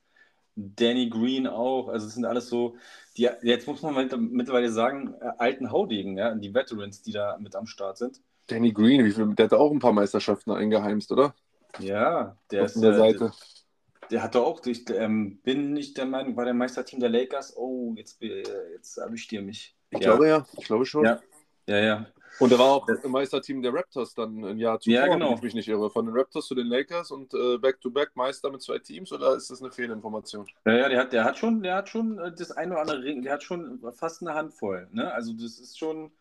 [0.59, 1.89] Danny Green auch.
[1.89, 2.77] Also es sind alles so,
[3.17, 3.95] die, jetzt muss man
[4.31, 8.21] mittlerweile sagen, äh, alten Haudegen, ja, die Veterans, die da mit am Start sind.
[8.49, 11.35] Danny Green, wie viel, der hat auch ein paar Meisterschaften eingeheimst, oder?
[11.79, 13.19] Ja, der Auf ist der Seite.
[13.19, 17.11] Der, der hat doch auch, ich ähm, bin nicht der Meinung, war der Meisterteam der
[17.11, 17.57] Lakers.
[17.57, 19.77] Oh, jetzt, jetzt erwischt ihr mich.
[19.91, 20.11] Ich ja.
[20.11, 21.05] glaube ja, ich glaube schon.
[21.05, 21.21] Ja,
[21.67, 21.79] ja.
[21.79, 22.07] ja.
[22.39, 25.31] Und er war auch im Meisterteam der Raptors dann ein Jahr zuvor, ja, genau.
[25.31, 25.91] wenn ich mich nicht irre.
[25.91, 29.35] Von den Raptors zu den Lakers und äh, Back-to-Back -back Meister mit zwei Teams oder
[29.35, 30.47] ist das eine Fehlinformation?
[30.65, 33.03] Ja, ja, der hat, der hat schon, der hat schon äh, das eine oder andere
[33.03, 34.89] Ring, der hat schon fast eine Handvoll.
[34.93, 35.13] Ne?
[35.13, 36.13] Also das ist schon,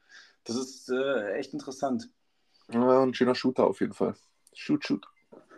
[0.43, 2.09] das ist äh, echt interessant.
[2.71, 4.15] Ja, ein schöner Shooter auf jeden Fall.
[4.53, 5.05] Shoot, shoot.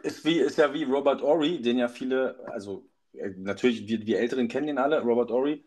[0.03, 4.19] Ist, wie, ist ja wie Robert Ory, den ja viele, also äh, natürlich, wir, wir
[4.19, 5.63] Älteren kennen den alle, Robert Ory,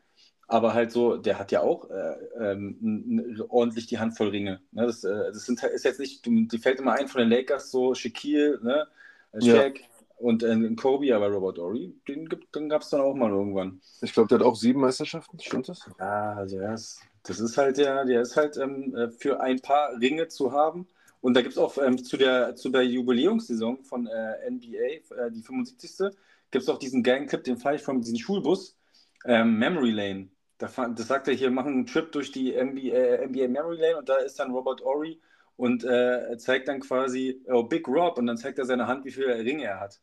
[0.52, 4.60] aber halt so, der hat ja auch äh, ähm, ordentlich die Handvoll Ringe.
[4.72, 4.84] Ne?
[4.84, 7.94] Das, äh, das sind, ist jetzt nicht, die fällt immer ein von den Lakers, so
[7.94, 8.86] Shaquille, ne?
[9.32, 9.86] Äh, Shaq ja.
[10.18, 13.80] und äh, Kobe, aber Robert Ory, den, den gab es dann auch mal irgendwann.
[14.02, 15.88] Ich glaube, der hat auch sieben Meisterschaften, stimmt das?
[15.98, 19.58] Ja, also er ist, das ist halt der, der ist halt ähm, äh, für ein
[19.58, 20.86] paar Ringe zu haben.
[21.22, 25.40] Und da gibt es auch ähm, zu, der, zu der Jubiläumssaison von äh, NBA, die
[25.40, 26.10] 75.
[26.50, 28.76] gibt es auch diesen geilen Clip, den fahre ich von diesem Schulbus,
[29.24, 30.28] ähm, Memory Lane.
[30.62, 34.16] Das sagt er hier, machen einen Trip durch die NBA, NBA Memory Lane und da
[34.16, 35.20] ist dann Robert Ory
[35.56, 39.10] und äh, zeigt dann quasi, oh, Big Rob und dann zeigt er seine Hand, wie
[39.10, 40.00] viele Ringe er hat.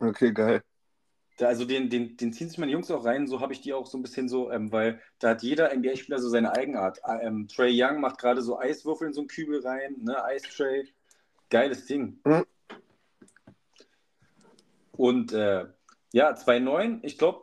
[0.00, 0.62] Okay, geil.
[1.38, 3.72] Da, also den, den, den ziehen sich meine Jungs auch rein, so habe ich die
[3.72, 7.00] auch so ein bisschen so, ähm, weil da hat jeder NBA-Spieler so seine Eigenart.
[7.22, 10.92] Ähm, Trey Young macht gerade so Eiswürfel in so einen Kübel rein, ne, Eistray.
[11.48, 12.18] Geiles Ding.
[12.24, 12.44] Mhm.
[14.92, 15.66] Und äh,
[16.12, 17.42] ja, 2-9, ich glaube,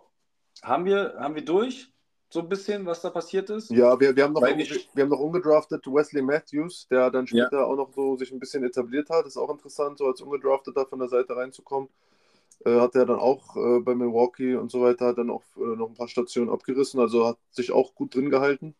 [0.62, 1.92] haben wir, haben wir durch
[2.32, 3.72] so ein bisschen, was da passiert ist?
[3.72, 7.58] Ja, wir, wir, haben, noch wir, wir haben noch ungedraftet Wesley Matthews, der dann später
[7.58, 7.64] ja.
[7.64, 9.26] auch noch so sich ein bisschen etabliert hat.
[9.26, 11.90] Ist auch interessant, so als ungedrafteter von der Seite reinzukommen.
[12.66, 15.90] Äh, hat er dann auch äh, bei Milwaukee und so weiter dann auch äh, noch
[15.90, 18.76] ein paar Stationen abgerissen, also hat sich auch gut drin gehalten.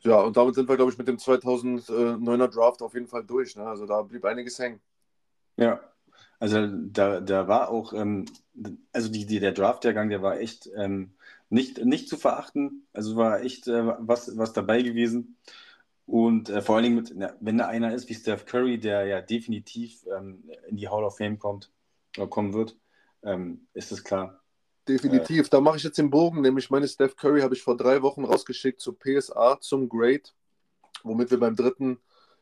[0.00, 3.56] Ja, und damit sind wir, glaube ich, mit dem 2009er Draft auf jeden Fall durch.
[3.56, 3.66] Ne?
[3.66, 4.80] Also da blieb einiges hängen.
[5.56, 5.80] Ja,
[6.38, 8.26] Also da, da war auch, ähm,
[8.92, 11.14] also die, die, der Draft-Jahrgang, der war echt ähm,
[11.54, 12.86] nicht, nicht zu verachten.
[12.92, 15.36] Also war echt äh, was, was dabei gewesen.
[16.04, 19.06] Und äh, vor allen Dingen, mit, na, wenn da einer ist wie Steph Curry, der
[19.06, 21.70] ja definitiv ähm, in die Hall of Fame kommt,
[22.16, 22.76] oder kommen wird,
[23.22, 24.42] ähm, ist es klar.
[24.88, 25.46] Definitiv.
[25.46, 28.02] Äh, da mache ich jetzt den Bogen, nämlich meine Steph Curry habe ich vor drei
[28.02, 30.34] Wochen rausgeschickt zur PSA, zum Great,
[31.04, 31.98] womit wir beim dritten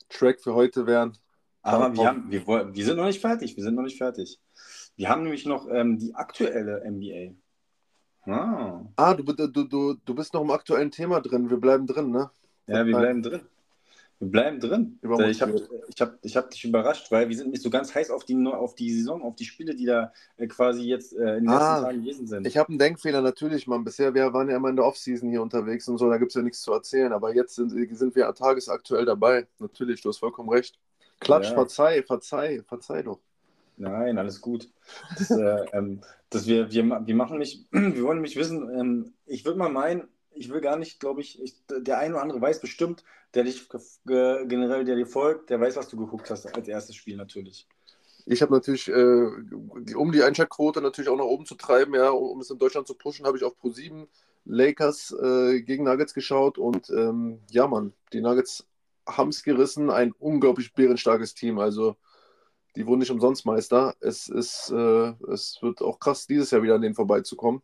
[0.08, 1.16] Track für heute wären.
[1.60, 3.56] Aber wir, haben, wir, wir sind noch nicht fertig.
[3.56, 4.40] Wir sind noch nicht fertig.
[4.96, 7.36] Wir haben nämlich noch ähm, die aktuelle NBA.
[8.26, 11.50] Ah, ah du, du, du, du bist noch im aktuellen Thema drin.
[11.50, 12.30] Wir bleiben drin, ne?
[12.66, 13.40] Ja, wir bleiben drin.
[14.20, 15.00] Wir bleiben drin.
[15.02, 18.10] Ich habe ich hab, ich hab dich überrascht, weil wir sind nicht so ganz heiß
[18.10, 21.44] auf die, auf die Saison, auf die Spiele, die da äh, quasi jetzt äh, in
[21.44, 22.46] den ah, letzten Tagen gewesen sind.
[22.46, 23.82] Ich habe einen Denkfehler natürlich, man.
[23.82, 26.36] Bisher wir waren ja immer in der Offseason hier unterwegs und so, da gibt es
[26.36, 27.12] ja nichts zu erzählen.
[27.12, 29.48] Aber jetzt sind, sind wir tagesaktuell dabei.
[29.58, 30.78] Natürlich, du hast vollkommen recht.
[31.18, 31.54] Klatsch, ja.
[31.54, 33.18] verzeih, verzeih, verzeih doch.
[33.76, 34.68] Nein, alles gut.
[35.18, 39.44] Das, äh, ähm, das wir, wir, wir machen mich, wir wollen nämlich wissen, ähm, ich
[39.44, 42.60] würde mal meinen, ich will gar nicht, glaube ich, ich, der eine oder andere weiß
[42.60, 43.04] bestimmt,
[43.34, 43.68] der dich
[44.04, 47.66] generell, der dir folgt, der weiß, was du geguckt hast als erstes Spiel natürlich.
[48.24, 52.40] Ich habe natürlich, äh, um die Einschaltquote natürlich auch nach oben zu treiben, ja, um
[52.40, 54.06] es in Deutschland zu pushen, habe ich auf Pro7
[54.44, 58.66] Lakers äh, gegen Nuggets geschaut und ähm, ja, Mann, die Nuggets
[59.06, 61.58] haben es gerissen, ein unglaublich bärenstarkes Team.
[61.58, 61.96] Also
[62.76, 63.94] die wurden nicht umsonst Meister.
[64.00, 67.62] Es, ist, äh, es wird auch krass, dieses Jahr wieder an denen vorbeizukommen.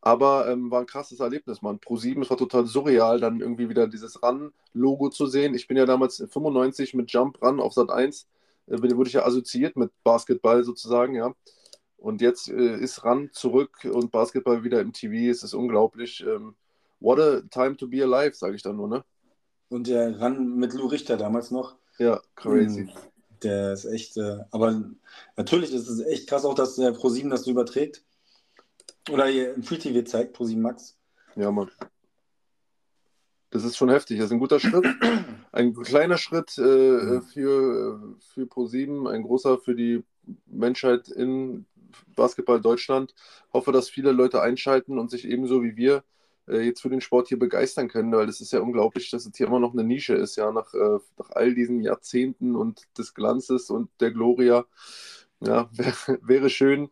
[0.00, 1.78] Aber ähm, war ein krasses Erlebnis, Mann.
[1.78, 5.54] Pro 7, es war total surreal, dann irgendwie wieder dieses Run-Logo zu sehen.
[5.54, 8.26] Ich bin ja damals 95 mit Jump Run auf Sat 1,
[8.66, 11.32] äh, wurde ich ja assoziiert mit Basketball sozusagen, ja.
[11.98, 15.30] Und jetzt äh, ist Run zurück und Basketball wieder im TV.
[15.30, 16.24] Es ist unglaublich.
[16.26, 16.56] Ähm,
[16.98, 19.04] what a time to be alive, sage ich dann nur, ne?
[19.68, 21.76] Und der Run mit Lou Richter damals noch.
[21.98, 22.88] Ja, crazy.
[22.88, 23.11] Hm,
[23.44, 24.82] der ist echt, äh, aber
[25.36, 28.04] natürlich ist es echt krass auch, dass der Pro 7 das so überträgt.
[29.10, 30.96] Oder ihr im Free TV zeigt, Pro 7 Max.
[31.34, 31.70] Ja, Mann.
[33.50, 34.18] Das ist schon heftig.
[34.18, 34.86] Das ist ein guter Schritt.
[35.52, 37.22] Ein kleiner Schritt äh, mhm.
[37.22, 40.02] für, für Pro7, ein großer für die
[40.46, 41.66] Menschheit in
[42.16, 43.14] Basketball Deutschland.
[43.52, 46.04] Hoffe, dass viele Leute einschalten und sich ebenso wie wir
[46.46, 49.46] jetzt für den Sport hier begeistern können, weil es ist ja unglaublich, dass es hier
[49.46, 53.70] immer noch eine Nische ist, ja, nach, äh, nach all diesen Jahrzehnten und des Glanzes
[53.70, 54.64] und der Gloria.
[55.40, 56.90] Ja, wär, wäre schön,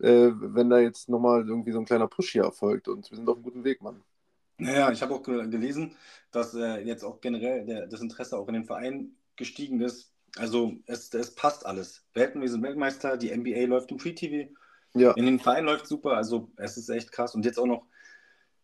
[0.00, 2.88] äh, wenn da jetzt nochmal irgendwie so ein kleiner Push hier erfolgt.
[2.88, 4.02] Und wir sind auf einem guten Weg, Mann.
[4.58, 5.96] Naja, ich habe auch gelesen,
[6.30, 10.12] dass äh, jetzt auch generell der, das Interesse auch in den Verein gestiegen ist.
[10.36, 12.04] Also es, es passt alles.
[12.14, 14.52] Welten, wir sind Weltmeister, die NBA läuft im Free TV.
[14.94, 15.12] Ja.
[15.12, 17.34] In den Verein läuft super, also es ist echt krass.
[17.34, 17.86] Und jetzt auch noch,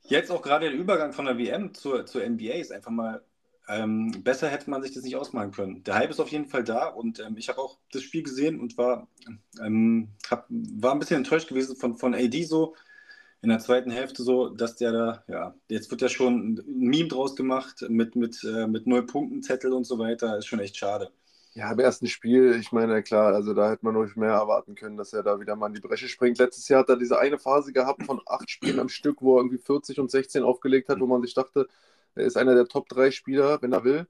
[0.04, 3.22] jetzt auch gerade der Übergang von der WM zur, zur NBA ist einfach mal
[3.68, 5.84] ähm, besser hätte man sich das nicht ausmalen können.
[5.84, 8.60] Der Hype ist auf jeden Fall da und ähm, ich habe auch das Spiel gesehen
[8.60, 9.08] und war,
[9.62, 12.74] ähm, hab, war ein bisschen enttäuscht gewesen von, von AD so
[13.42, 17.08] in der zweiten Hälfte so, dass der da, ja, jetzt wird ja schon ein Meme
[17.08, 20.38] draus gemacht mit, mit, äh, mit null Punkten, Zettel und so weiter.
[20.38, 21.10] Ist schon echt schade.
[21.58, 24.96] Ja, im ersten Spiel, ich meine, klar, also da hätte man noch mehr erwarten können,
[24.96, 26.38] dass er da wieder mal in die Bresche springt.
[26.38, 29.40] Letztes Jahr hat er diese eine Phase gehabt von acht Spielen am Stück, wo er
[29.40, 31.66] irgendwie 40 und 16 aufgelegt hat, wo man sich dachte,
[32.14, 34.06] er ist einer der Top 3 Spieler, wenn er will.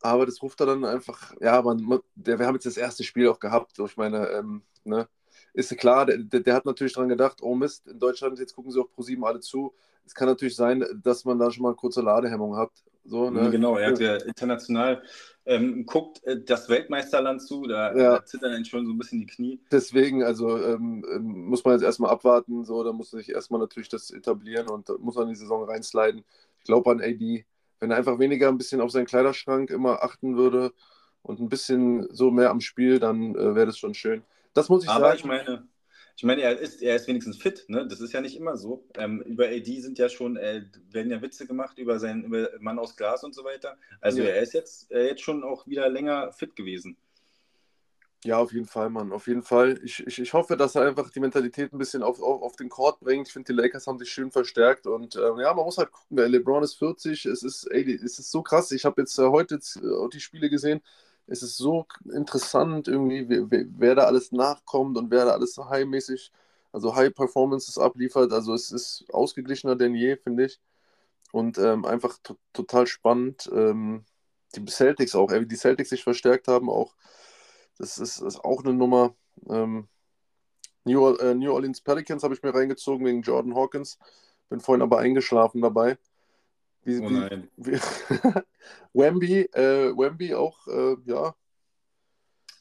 [0.00, 3.28] Aber das ruft er dann einfach, ja, man, der, wir haben jetzt das erste Spiel
[3.28, 3.78] auch gehabt.
[3.78, 5.08] Ich meine, ähm, ne,
[5.54, 8.80] ist klar, der, der, hat natürlich daran gedacht, oh Mist, in Deutschland, jetzt gucken sie
[8.80, 9.74] auf ProSieben alle zu.
[10.06, 12.72] Es kann natürlich sein, dass man da schon mal eine kurze Ladehemmung hat.
[13.04, 13.50] So, ne?
[13.50, 15.02] Genau, er hat ja international
[15.44, 18.18] ähm, guckt äh, das Weltmeisterland zu, da, ja.
[18.18, 19.60] da, zittern dann schon so ein bisschen die Knie.
[19.72, 23.88] Deswegen, also ähm, ähm muss man jetzt erstmal abwarten, so, da muss sich erstmal natürlich
[23.88, 26.24] das etablieren und muss man in die Saison reinsliden
[26.62, 27.44] ich glaube an AD.
[27.80, 30.72] Wenn er einfach weniger ein bisschen auf seinen Kleiderschrank immer achten würde
[31.22, 34.22] und ein bisschen so mehr am Spiel, dann äh, wäre das schon schön.
[34.54, 35.18] Das muss ich Aber sagen.
[35.18, 35.66] ich meine,
[36.22, 37.84] ich meine, er ist, er ist wenigstens fit, ne?
[37.84, 38.84] Das ist ja nicht immer so.
[38.96, 42.78] Ähm, über AD sind ja schon, äh, werden ja Witze gemacht über seinen über Mann
[42.78, 43.76] aus Glas und so weiter.
[44.00, 44.28] Also ja.
[44.28, 46.96] er ist jetzt, äh, jetzt schon auch wieder länger fit gewesen.
[48.24, 49.10] Ja, auf jeden Fall, Mann.
[49.10, 49.80] Auf jeden Fall.
[49.82, 52.68] Ich, ich, ich hoffe, dass er einfach die Mentalität ein bisschen auf, auf, auf den
[52.68, 53.26] Court bringt.
[53.26, 54.86] Ich finde, die Lakers haben sich schön verstärkt.
[54.86, 56.18] Und ähm, ja, man muss halt gucken.
[56.18, 57.26] Der LeBron ist 40.
[57.26, 58.70] Es ist, ey, es ist so krass.
[58.70, 60.82] Ich habe jetzt äh, heute jetzt, äh, die Spiele gesehen.
[61.26, 65.68] Es ist so interessant, irgendwie, wer, wer, da alles nachkommt und wer da alles so
[65.68, 66.32] high-mäßig,
[66.72, 68.32] also High-Performances abliefert.
[68.32, 70.60] Also es ist ausgeglichener denn je, finde ich.
[71.32, 72.18] Und ähm, einfach
[72.52, 73.50] total spannend.
[73.54, 74.04] Ähm,
[74.56, 76.94] die Celtics auch, wie die Celtics sich verstärkt haben, auch
[77.78, 79.14] das ist, ist auch eine Nummer.
[79.48, 79.88] Ähm,
[80.84, 83.98] New, äh, New, Orleans Pelicans habe ich mir reingezogen wegen Jordan Hawkins.
[84.48, 85.98] Bin vorhin aber eingeschlafen dabei.
[86.84, 87.48] Wie, oh nein.
[87.56, 87.72] Wie,
[88.92, 91.34] Wemby, äh, Wemby auch, äh, ja.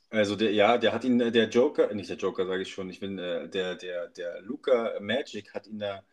[0.10, 3.00] Also der, ja, der hat ihn, der Joker, nicht der Joker, sage ich schon, ich
[3.00, 6.04] bin, äh, der, der, der Luca Magic hat ihn da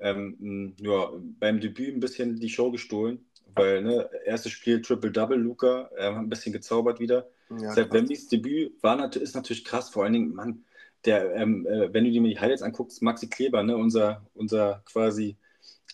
[0.00, 5.90] ähm, ja, beim Debüt ein bisschen die Show gestohlen, weil ne, erstes Spiel Triple-Double, Luca,
[5.96, 7.28] hat ein bisschen gezaubert wieder.
[7.60, 10.64] Ja, Seit Wembys Debüt war, ist natürlich krass, vor allen Dingen, Mann,
[11.04, 14.82] der, ähm, äh, wenn du dir mal die Highlights anguckst, Maxi Kleber, ne, unser, unser
[14.86, 15.36] quasi,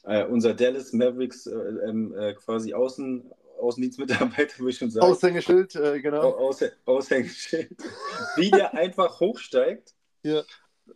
[0.04, 3.30] äh, unser Dallas Mavericks äh, ähm, äh quasi Außen,
[3.61, 5.06] Außendienstmitarbeiter, würde ich schon sagen.
[5.06, 6.34] Aushängeschild, äh, genau.
[6.34, 7.76] Aus, Aushängeschild.
[8.37, 10.42] Wie der einfach hochsteigt ja.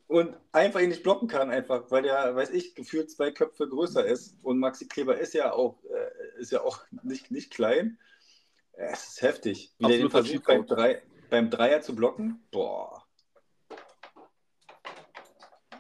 [0.07, 4.05] und einfach ihn nicht blocken kann, einfach, weil der, weiß ich, gefühlt zwei Köpfe größer
[4.05, 4.37] ist.
[4.43, 7.99] Und Maxi Kleber ist ja auch, äh, ist ja auch nicht, nicht klein.
[8.73, 9.73] Es ist heftig.
[9.79, 12.43] Wie Absolut der den versucht, beim, Drei, beim Dreier zu blocken.
[12.51, 13.02] Boah.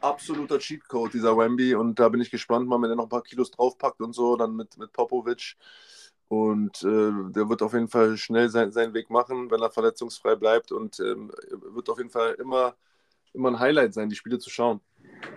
[0.02, 1.74] Absoluter Cheatcode, dieser Wemby.
[1.74, 4.36] Und da bin ich gespannt, mal, wenn er noch ein paar Kilos draufpackt und so,
[4.36, 5.56] dann mit, mit Popovic.
[6.28, 10.34] Und äh, der wird auf jeden Fall schnell sein, seinen Weg machen, wenn er verletzungsfrei
[10.34, 10.72] bleibt.
[10.72, 12.74] Und ähm, wird auf jeden Fall immer,
[13.32, 14.80] immer ein Highlight sein, die Spiele zu schauen.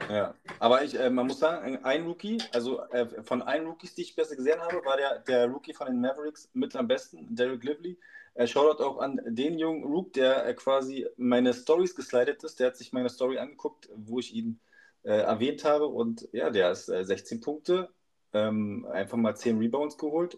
[0.09, 4.03] Ja, aber ich, äh, man muss sagen, ein Rookie, also äh, von allen Rookies, die
[4.03, 7.63] ich besser gesehen habe, war der, der Rookie von den Mavericks mit am besten, Derek
[7.63, 7.97] Lively.
[8.35, 12.59] Er schaut auch an den jungen Rook, der äh, quasi meine Stories geslidet ist.
[12.59, 14.59] Der hat sich meine Story angeguckt, wo ich ihn
[15.03, 15.87] äh, erwähnt habe.
[15.87, 17.89] Und ja, der ist 16 äh, Punkte,
[18.33, 20.37] ähm, einfach mal 10 Rebounds geholt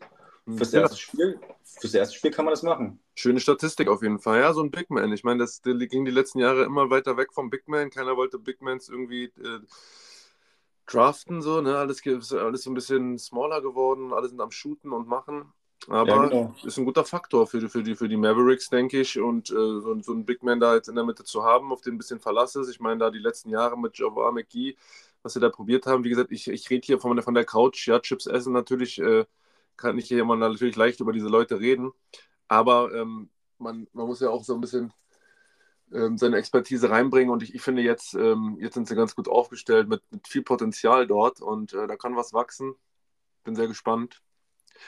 [0.56, 0.82] Fürs ja.
[0.82, 3.02] erste Spiel, fürs erste Spiel kann man das machen.
[3.16, 4.40] Schöne Statistik auf jeden Fall.
[4.40, 5.12] Ja, so ein Big Man.
[5.12, 7.90] Ich meine, das ging die letzten Jahre immer weiter weg vom Big Man.
[7.90, 9.60] Keiner wollte Big Mans irgendwie äh,
[10.86, 11.78] draften, so, ne?
[11.78, 15.52] Alles, alles so ein bisschen smaller geworden, alle sind am Shooten und machen.
[15.88, 16.56] Aber ja, genau.
[16.64, 19.20] ist ein guter Faktor für, für, die, für die Mavericks, denke ich.
[19.20, 21.82] Und äh, so, so einen Big Man da jetzt in der Mitte zu haben, auf
[21.82, 22.70] den ein bisschen Verlass ist.
[22.70, 24.76] Ich meine, da die letzten Jahre mit Javar McGee,
[25.24, 27.88] was sie da probiert haben, wie gesagt, ich, ich rede hier von, von der Couch,
[27.88, 29.00] ja, Chips essen natürlich.
[29.00, 29.26] Äh,
[29.78, 31.92] kann ich hier immer natürlich leicht über diese Leute reden.
[32.48, 34.92] Aber ähm, man, man muss ja auch so ein bisschen
[35.94, 37.32] ähm, seine Expertise reinbringen.
[37.32, 40.42] Und ich, ich finde, jetzt, ähm, jetzt sind sie ganz gut aufgestellt mit, mit viel
[40.42, 42.76] Potenzial dort und äh, da kann was wachsen.
[43.44, 44.22] Bin sehr gespannt.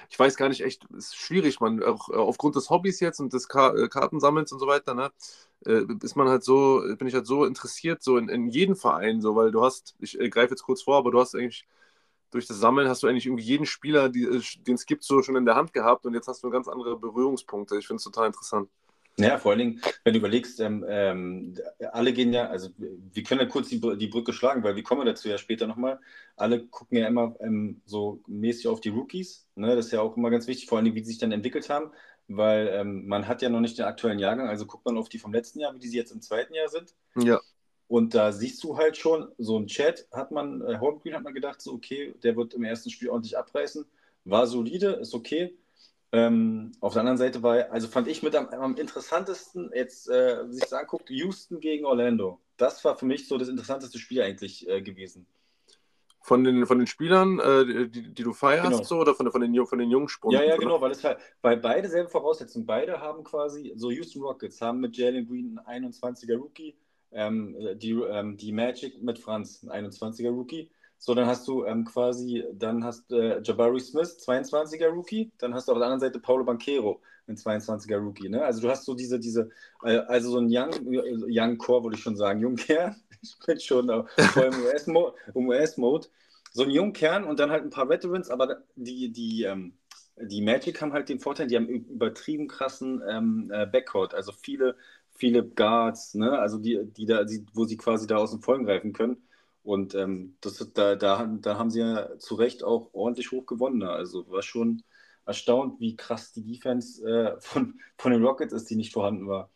[0.10, 3.34] Ich weiß gar nicht echt, ist schwierig, man, auch äh, aufgrund des Hobbys jetzt und
[3.34, 5.12] des Ka äh, Kartensammelns und so weiter, ne,
[5.65, 9.21] äh, ist man halt so, bin ich halt so interessiert, so in, in jeden Verein,
[9.21, 11.67] so, weil du hast, ich greife jetzt kurz vor, aber du hast eigentlich
[12.32, 15.45] durch das Sammeln hast du eigentlich irgendwie jeden Spieler, den es gibt, so schon in
[15.45, 17.78] der Hand gehabt und jetzt hast du ganz andere Berührungspunkte.
[17.78, 18.69] Ich finde es total interessant.
[19.28, 21.56] Ja, vor allen Dingen, wenn du überlegst, ähm, ähm,
[21.92, 25.06] alle gehen ja, also wir können ja kurz die, die Brücke schlagen, weil wir kommen
[25.06, 26.00] dazu ja später nochmal.
[26.36, 29.48] Alle gucken ja immer ähm, so mäßig auf die Rookies.
[29.56, 29.76] Ne?
[29.76, 31.70] Das ist ja auch immer ganz wichtig, vor allen Dingen, wie sie sich dann entwickelt
[31.70, 31.92] haben,
[32.28, 35.20] weil ähm, man hat ja noch nicht den aktuellen Jahrgang, also guckt man auf die
[35.20, 36.94] vom letzten Jahr, wie die jetzt im zweiten Jahr sind.
[37.18, 37.40] Ja.
[37.88, 41.34] Und da siehst du halt schon, so ein Chat hat man, äh, Holmgreen hat man
[41.34, 43.84] gedacht, so okay, der wird im ersten Spiel ordentlich abreißen.
[44.26, 45.58] War solide, ist okay.
[46.12, 50.43] Ähm, auf der anderen Seite war, also fand ich mit am, am interessantesten, jetzt äh,
[50.50, 52.39] sich das anguckt, Houston gegen Orlando.
[52.58, 55.28] Das war für mich so das interessanteste Spiel eigentlich äh, gewesen.
[56.22, 58.84] Von den, von den Spielern, äh, die, die du feierst, genau.
[58.84, 61.58] so, oder von, von, den, von den jungen Ja, ja, genau, weil, es halt, weil
[61.58, 66.38] beide selben Voraussetzungen, beide haben quasi, so Houston Rockets haben mit Jalen Green einen 21er
[66.38, 66.76] Rookie,
[67.12, 70.72] ähm, die, ähm, die Magic mit Franz, ein 21er Rookie.
[71.02, 75.68] So, dann hast du ähm, quasi, dann hast äh, Jabari Smith, 22er Rookie, dann hast
[75.68, 78.28] du auf der anderen Seite Paulo Banquero, ein 22er Rookie.
[78.28, 78.44] Ne?
[78.44, 79.50] Also du hast so diese, diese,
[79.84, 83.60] äh, also so ein Young, äh, Young Core, würde ich schon sagen, Jungkern, ich bin
[83.62, 86.10] schon äh, voll im US-Mode, US
[86.52, 89.78] so ein Jungkern und dann halt ein paar Veterans, aber die, die, ähm,
[90.18, 94.76] die Magic haben halt den Vorteil, die haben übertrieben krassen ähm, äh, Backcourt, also viele
[95.16, 96.38] Philip Guards, ne?
[96.38, 99.24] also die, die da, die, wo sie quasi da aus dem Vollen greifen können.
[99.63, 103.80] Und ähm, das, da, da, da haben sie ja zu Recht auch ordentlich hoch gewonnen.
[103.80, 103.89] Ne?
[103.89, 104.84] Also war schon
[105.26, 109.50] erstaunt, wie krass die Defense äh, von, von den Rockets ist, die nicht vorhanden war.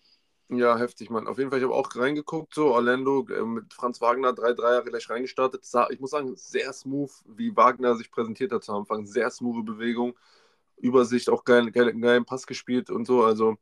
[0.49, 1.27] Ja, heftig, Mann.
[1.27, 4.83] Auf jeden Fall, ich habe auch reingeguckt, so Orlando äh, mit Franz Wagner, drei Dreier
[4.83, 5.65] gleich reingestartet.
[5.89, 9.05] Ich muss sagen, sehr smooth, wie Wagner sich präsentiert hat zu Anfang.
[9.07, 10.15] Sehr smooth Bewegung,
[10.77, 13.23] Übersicht, auch geil, geil, geilen Pass gespielt und so.
[13.23, 13.55] Also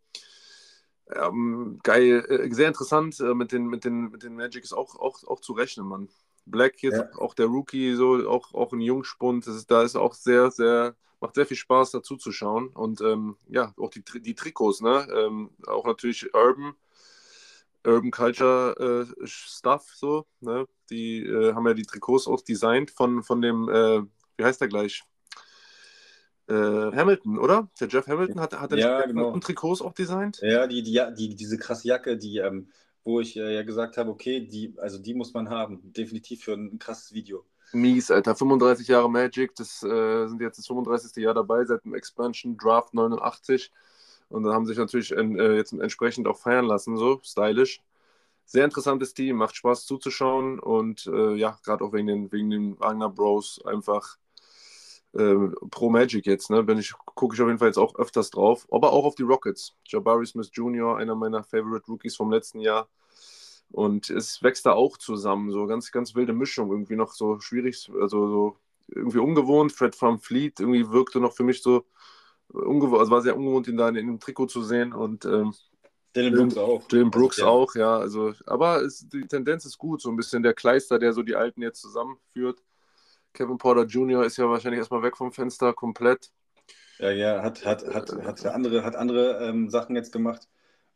[1.15, 3.19] ähm, geil, äh, sehr interessant.
[3.19, 6.10] Äh, mit, den, mit, den, mit den Magics auch, auch, auch zu rechnen, Mann.
[6.45, 7.10] Black jetzt ja.
[7.17, 9.47] auch der Rookie, so auch, auch ein Jungspund.
[9.47, 12.69] Das ist, da ist auch sehr, sehr, macht sehr viel Spaß dazu zu schauen.
[12.69, 15.08] Und ähm, ja, auch die, die Trikots, ne?
[15.13, 16.73] Ähm, auch natürlich Urban,
[17.86, 20.67] Urban Culture äh, Stuff, so, ne?
[20.89, 24.01] Die äh, haben ja die Trikots auch designt von, von dem, äh,
[24.38, 25.04] wie heißt der gleich?
[26.51, 27.69] äh, Hamilton, oder?
[27.80, 29.38] Der Jeff Hamilton hat, hat ja, genau.
[29.39, 30.39] Trikots auch designt?
[30.41, 32.69] Ja, die, die, die, diese krasse Jacke, die, ähm,
[33.04, 36.54] wo ich äh, ja gesagt habe, okay, die, also die muss man haben, definitiv für
[36.54, 37.46] ein, ein krasses Video.
[37.74, 38.36] Mies, Alter.
[38.36, 41.24] 35 Jahre Magic, das äh, sind jetzt das 35.
[41.24, 43.72] Jahr dabei seit dem Expansion Draft 89.
[44.30, 47.82] Und dann haben sich natürlich äh, jetzt entsprechend auch feiern lassen, so stylisch.
[48.46, 52.80] Sehr interessantes Team, macht Spaß zuzuschauen und äh, ja, gerade auch wegen den, wegen den
[52.80, 54.18] Wagner Bros einfach
[55.13, 55.36] äh,
[55.69, 56.63] pro Magic jetzt, ne?
[56.63, 58.67] Bin ich, gucke ich auf jeden Fall jetzt auch öfters drauf.
[58.71, 59.76] Aber auch auf die Rockets.
[59.86, 62.88] Jabari Smith Jr., einer meiner Favorite Rookies vom letzten Jahr.
[63.71, 67.89] Und es wächst da auch zusammen, so ganz, ganz wilde Mischung, irgendwie noch so schwierig,
[68.00, 69.71] also so irgendwie ungewohnt.
[69.71, 71.86] Fred Van Fleet irgendwie wirkte noch für mich so
[72.50, 75.54] ungewohnt, also war sehr ungewohnt, ihn da in, in dem Trikot zu sehen und ähm,
[76.15, 76.88] Dylan Brooks auch.
[76.89, 77.97] Dylan Brooks also, auch, ja.
[77.97, 81.36] Also, aber es, die Tendenz ist gut, so ein bisschen der Kleister, der so die
[81.36, 82.62] Alten jetzt zusammenführt.
[83.34, 84.26] Kevin Porter Jr.
[84.26, 86.32] ist ja wahrscheinlich erstmal weg vom Fenster komplett.
[87.00, 90.48] Ja, ja, hat, hat, hat, hat andere, hat andere ähm, Sachen jetzt gemacht,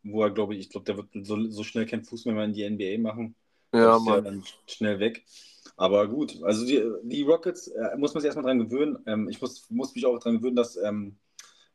[0.04, 2.54] wo er, glaube ich, ich glaube, der wird so, so schnell keinen Fuß mehr in
[2.54, 3.36] die NBA machen.
[3.74, 4.16] Ja, Mann.
[4.16, 5.26] Ja dann schnell weg.
[5.78, 9.00] Aber gut, also die, die Rockets, äh, muss man sich erstmal dran gewöhnen.
[9.08, 11.18] Ähm, ich muss, muss mich auch dran gewöhnen, dass, ähm,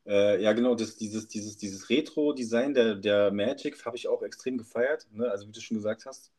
[0.06, 4.56] äh, ja genau, das, dieses, dieses, dieses Retro-Design der, der Magic habe ich auch extrem
[4.56, 5.30] gefeiert, ne?
[5.30, 6.32] also wie du schon gesagt hast.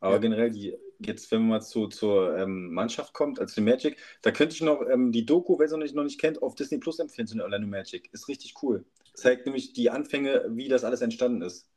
[0.00, 0.20] Aber ja.
[0.20, 4.54] generell, die, jetzt, wenn man zu, zur ähm, Mannschaft kommt, also die Magic, da könnte
[4.54, 7.34] ich noch ähm, die Doku, wer es noch nicht, kennt, auf Disney Plus empfehlen zu
[7.34, 8.08] den Orlando Magic.
[8.12, 8.84] Ist richtig cool.
[9.14, 11.68] Zeigt nämlich die Anfänge, wie das alles entstanden ist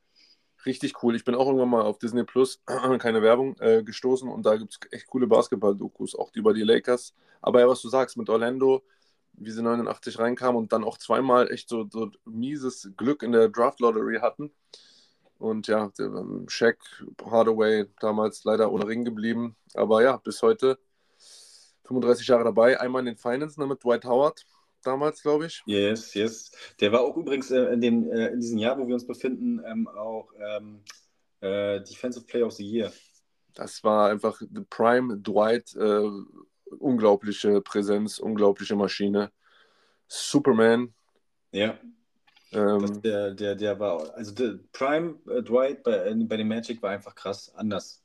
[0.67, 1.15] richtig cool.
[1.15, 2.61] Ich bin auch irgendwann mal auf Disney Plus,
[2.99, 7.15] keine Werbung, äh, gestoßen und da gibt es echt coole Basketball-Dokus, auch über die Lakers.
[7.41, 8.83] Aber ja, was du sagst, mit Orlando,
[9.33, 13.49] wie sie 89 reinkamen und dann auch zweimal echt so, so mieses Glück in der
[13.49, 14.51] Draft-Lottery hatten.
[15.39, 16.77] Und ja, ähm, Shaq
[17.23, 19.55] Hardaway damals leider ohne Ring geblieben.
[19.73, 20.79] Aber ja, bis heute
[21.85, 22.79] 35 Jahre dabei.
[22.79, 24.45] Einmal in den Finals ne, mit Dwight Howard
[24.83, 25.61] damals, glaube ich.
[25.65, 26.51] Yes, yes.
[26.79, 29.61] Der war auch übrigens äh, in, dem, äh, in diesem Jahr, wo wir uns befinden,
[29.65, 30.81] ähm, auch ähm,
[31.41, 32.91] äh, Defensive Player of the Year.
[33.53, 35.75] Das war einfach the Prime Dwight.
[35.75, 36.09] Äh,
[36.79, 39.31] unglaubliche Präsenz, unglaubliche Maschine.
[40.07, 40.93] Superman.
[41.51, 41.77] Ja.
[42.51, 46.81] Ähm, der, der, der war, also der Prime äh, Dwight bei, äh, bei dem Magic
[46.81, 48.01] war einfach krass anders.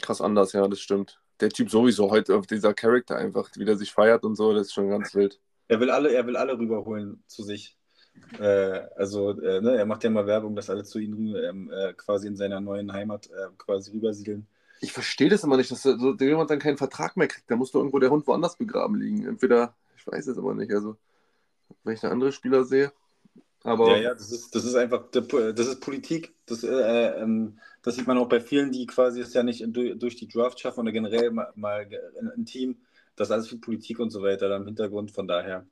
[0.00, 1.18] Krass anders, ja, das stimmt.
[1.40, 4.68] Der Typ sowieso heute auf dieser Charakter einfach, wie der sich feiert und so, das
[4.68, 5.40] ist schon ganz wild.
[5.68, 7.76] Er will alle, er will alle rüberholen zu sich.
[8.38, 11.92] Äh, also, äh, ne, er macht ja mal Werbung, dass alle zu ihm ähm, äh,
[11.94, 14.46] quasi in seiner neuen Heimat äh, quasi rübersiedeln.
[14.80, 17.50] Ich verstehe das immer nicht, dass so, jemand dann keinen Vertrag mehr kriegt.
[17.50, 19.26] Da muss doch irgendwo der Hund woanders begraben liegen.
[19.26, 20.70] Entweder, ich weiß es aber nicht.
[20.72, 20.96] Also,
[21.82, 22.92] wenn ich eine andere Spieler sehe.
[23.66, 26.34] Aber ja, ja, das ist, das ist einfach, das ist Politik.
[26.46, 30.16] Das, äh, ähm, das sieht man auch bei vielen, die quasi es ja nicht durch
[30.16, 31.88] die Draft schaffen oder generell mal, mal
[32.36, 32.78] ein Team
[33.16, 35.10] das ist alles viel Politik und so weiter da im Hintergrund.
[35.10, 35.66] Von daher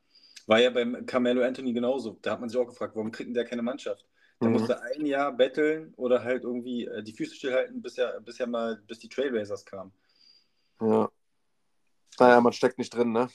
[0.47, 2.19] war ja beim Carmelo Anthony genauso.
[2.23, 4.07] Da hat man sich auch gefragt, warum kriegt denn der keine Mannschaft?
[4.41, 4.55] Der mhm.
[4.55, 8.47] musste ein Jahr betteln oder halt irgendwie äh, die Füße stillhalten, bis ja, bis ja
[8.47, 9.93] mal, bis die Trailblazers kamen.
[10.81, 11.09] Ja.
[12.19, 13.29] Naja, man steckt nicht drin, ne?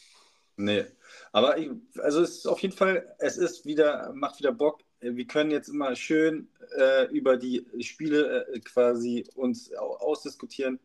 [0.58, 0.86] Nee.
[1.32, 4.82] Aber ich, also es ist auf jeden Fall, es ist wieder, macht wieder Bock.
[5.00, 10.80] Wir können jetzt immer schön äh, über die Spiele äh, quasi uns ausdiskutieren.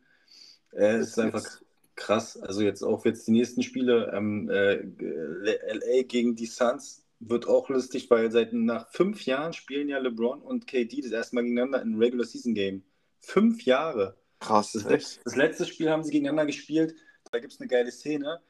[0.71, 1.43] Äh, es ist einfach
[1.95, 2.37] krass.
[2.37, 7.69] Also jetzt auch jetzt die nächsten Spiele, ähm, äh, LA gegen die Suns wird auch
[7.69, 11.81] lustig, weil seit nach fünf Jahren spielen ja LeBron und KD das erste Mal gegeneinander
[11.81, 12.83] in Regular Season Game.
[13.19, 14.17] Fünf Jahre.
[14.39, 14.73] Krass.
[14.73, 16.95] Das, das letzte Spiel haben sie gegeneinander gespielt.
[17.31, 18.41] Da gibt es eine geile Szene.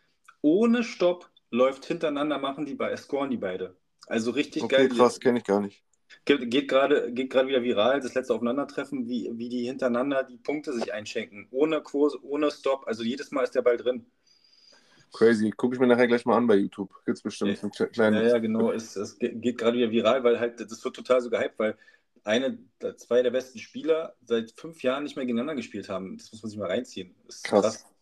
[0.41, 3.76] Ohne Stopp läuft hintereinander, machen die bei, scoren die beide.
[4.08, 4.89] Also richtig okay, geil.
[4.89, 5.84] Krass, kenne ich gar nicht.
[6.26, 10.74] Geht, geht gerade geht wieder viral, das letzte Aufeinandertreffen, wie, wie die hintereinander die Punkte
[10.74, 11.48] sich einschenken.
[11.52, 12.88] Ohne Kurs, ohne Stop.
[12.88, 14.06] Also jedes Mal ist der Ball drin.
[15.13, 15.52] Crazy.
[15.52, 16.94] Gucke ich mir nachher gleich mal an bei YouTube.
[17.06, 17.86] Gibt es bestimmt ja.
[17.88, 18.24] kleine.
[18.24, 18.72] Ja, ja, genau.
[18.72, 21.78] Es, es geht gerade wieder viral, weil halt, das wird total so gehypt, weil
[22.24, 22.58] eine,
[22.98, 26.18] zwei der besten Spieler seit fünf Jahren nicht mehr gegeneinander gespielt haben.
[26.18, 27.15] Das muss man sich mal reinziehen.
[27.44, 27.44] krass.
[27.44, 27.94] krass.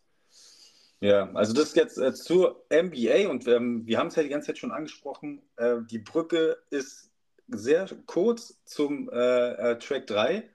[1.03, 4.29] Ja, also das ist jetzt äh, zur NBA und ähm, wir haben es ja die
[4.29, 5.41] ganze Zeit schon angesprochen.
[5.57, 7.11] Äh, die Brücke ist
[7.49, 10.49] sehr kurz zum äh, äh, Track 3.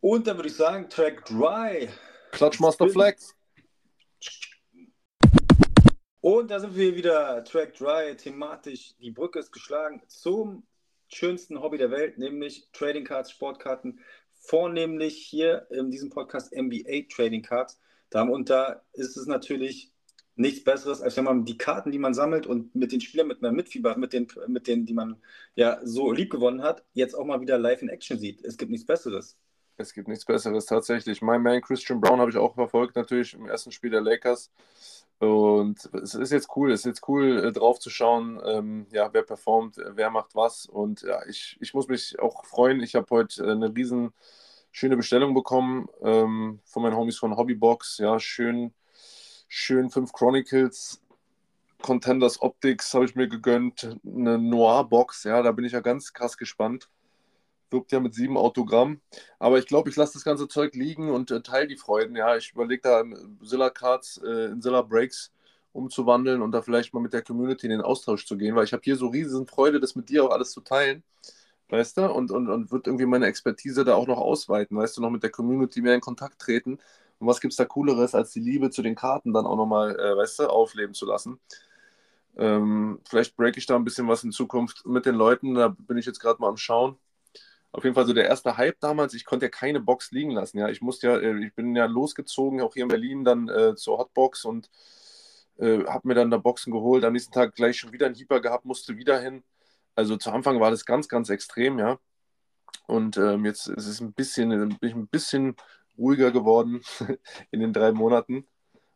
[0.00, 1.88] Und dann würde ich sagen, Track 3.
[2.32, 3.36] Clutchmaster Flex.
[6.20, 8.96] Und da sind wir wieder, Track 3, thematisch.
[8.98, 10.66] Die Brücke ist geschlagen zum
[11.06, 14.00] schönsten Hobby der Welt, nämlich Trading Cards, Sportkarten.
[14.40, 17.78] Vornehmlich hier in diesem Podcast NBA Trading Cards.
[18.22, 19.92] Und da ist es natürlich
[20.36, 23.42] nichts Besseres, als wenn man die Karten, die man sammelt und mit den Spielern mit
[23.42, 25.16] einem Mitfieber, mit den, mit denen, die man
[25.54, 28.44] ja so lieb gewonnen hat, jetzt auch mal wieder live in Action sieht.
[28.44, 29.36] Es gibt nichts Besseres.
[29.76, 31.20] Es gibt nichts Besseres, tatsächlich.
[31.22, 34.50] Mein Man Christian Brown habe ich auch verfolgt, natürlich im ersten Spiel der Lakers.
[35.18, 39.12] Und es ist jetzt cool, es ist jetzt cool, äh, drauf zu schauen, ähm, ja,
[39.12, 40.66] wer performt, wer macht was.
[40.66, 42.80] Und ja, ich, ich muss mich auch freuen.
[42.80, 44.12] Ich habe heute eine riesen
[44.74, 47.98] schöne Bestellung bekommen ähm, von meinen Homies von Hobbybox.
[47.98, 48.74] Ja, schön
[49.46, 51.00] schön fünf Chronicles
[51.80, 56.36] Contenders Optics habe ich mir gegönnt, eine Noir-Box, ja, da bin ich ja ganz krass
[56.36, 56.88] gespannt.
[57.70, 59.00] Wirkt ja mit sieben Autogramm.
[59.38, 62.16] Aber ich glaube, ich lasse das ganze Zeug liegen und äh, teile die Freuden.
[62.16, 63.04] Ja, ich überlege da
[63.44, 65.32] Zilla Cards äh, in Zilla Breaks
[65.72, 68.72] umzuwandeln und da vielleicht mal mit der Community in den Austausch zu gehen, weil ich
[68.72, 71.04] habe hier so riesen Freude, das mit dir auch alles zu teilen.
[71.68, 72.10] Weißt du?
[72.12, 75.22] Und, und, und wird irgendwie meine Expertise da auch noch ausweiten, weißt du, noch mit
[75.22, 76.78] der Community mehr in Kontakt treten.
[77.18, 79.98] Und was gibt es da Cooleres, als die Liebe zu den Karten dann auch nochmal,
[79.98, 81.40] äh, weißt du, aufleben zu lassen?
[82.36, 85.54] Ähm, vielleicht break ich da ein bisschen was in Zukunft mit den Leuten.
[85.54, 86.96] Da bin ich jetzt gerade mal am Schauen.
[87.72, 89.14] Auf jeden Fall so der erste Hype damals.
[89.14, 90.58] Ich konnte ja keine Box liegen lassen.
[90.58, 93.74] Ja, ich musste ja, äh, ich bin ja losgezogen, auch hier in Berlin, dann äh,
[93.74, 94.70] zur Hotbox und
[95.58, 97.04] äh, habe mir dann da Boxen geholt.
[97.04, 99.42] Am nächsten Tag gleich schon wieder einen Hyper gehabt, musste wieder hin.
[99.94, 101.98] Also zu Anfang war das ganz, ganz extrem, ja.
[102.86, 105.56] Und ähm, jetzt ist es ein bisschen, bin ich ein bisschen
[105.96, 106.82] ruhiger geworden
[107.50, 108.46] in den drei Monaten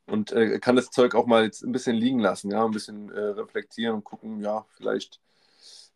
[0.07, 3.11] und äh, kann das Zeug auch mal jetzt ein bisschen liegen lassen, ja, ein bisschen
[3.12, 5.20] äh, reflektieren und gucken, ja, vielleicht,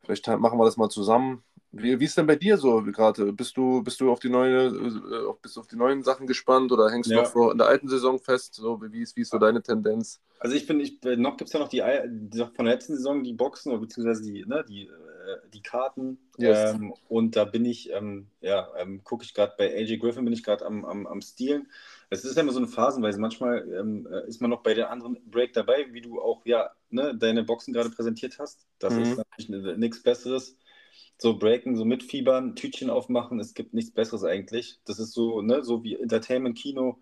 [0.03, 1.43] vielleicht machen wir das mal zusammen.
[1.75, 3.33] Wie, wie ist denn bei dir so gerade?
[3.33, 6.91] Bist du, bist du auf die neue, äh, bist auf die neuen Sachen gespannt oder
[6.91, 7.23] hängst ja.
[7.23, 8.55] du noch in der alten Saison fest?
[8.55, 10.21] So, wie, ist, wie ist so deine Tendenz?
[10.39, 12.97] Also ich bin, ich, äh, noch gibt es ja noch die, die, von der letzten
[12.97, 16.19] Saison die Boxen oder beziehungsweise die, ne, die, äh, die Karten.
[16.37, 16.75] Yes.
[16.75, 20.35] Ähm, und da bin ich, ähm, ja, ähm, gucke ich gerade bei AJ Griffin, bin
[20.35, 21.69] ich gerade am, am, am Stilen.
[22.13, 23.19] Es ist ja immer so eine Phasenweise.
[23.19, 26.71] Manchmal ähm, äh, ist man noch bei der anderen Break dabei, wie du auch ja
[26.91, 28.67] ne, deine Boxen gerade präsentiert hast.
[28.79, 29.03] Das mhm.
[29.03, 30.55] ist natürlich nichts Besseres.
[31.17, 34.79] So breaken, so mitfiebern, Tütchen aufmachen, es gibt nichts Besseres eigentlich.
[34.85, 36.99] Das ist so, ne, so wie Entertainment, Kino,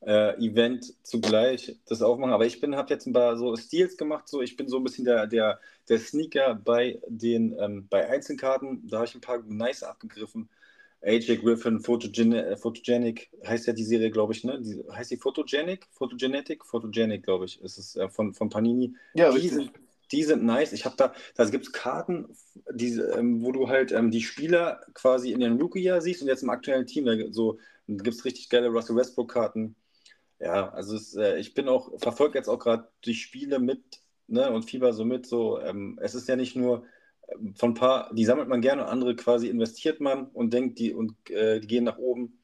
[0.00, 2.32] äh, Event zugleich das aufmachen.
[2.32, 4.26] Aber ich bin, habe jetzt ein paar so Steals gemacht.
[4.28, 8.88] So, ich bin so ein bisschen der, der, der Sneaker bei den ähm, bei Einzelkarten.
[8.88, 10.48] Da habe ich ein paar nice abgegriffen.
[11.02, 14.60] AJ Griffin, Photogen äh, Photogenic, heißt ja die Serie, glaube ich, ne?
[14.60, 15.86] Die, heißt die Photogenic?
[15.92, 16.64] Photogenetic?
[16.64, 18.94] Photogenic, glaube ich, ist es äh, von, von Panini.
[19.14, 19.72] Ja, die sind,
[20.12, 20.72] die sind nice.
[20.72, 22.36] Ich habe da, da gibt es Karten,
[22.72, 26.42] die, ähm, wo du halt ähm, die Spieler quasi in den Rookie-Jahr siehst und jetzt
[26.42, 29.76] im aktuellen Team, da so, gibt es richtig geile Russell Westbrook-Karten.
[30.38, 34.50] Ja, also es, äh, ich bin auch, verfolge jetzt auch gerade die Spiele mit ne,
[34.50, 35.26] und Fieber so mit.
[35.26, 36.84] So, ähm, es ist ja nicht nur
[37.54, 40.92] von ein paar, die sammelt man gerne und andere quasi investiert man und denkt, die,
[40.92, 42.38] und, äh, die gehen nach oben.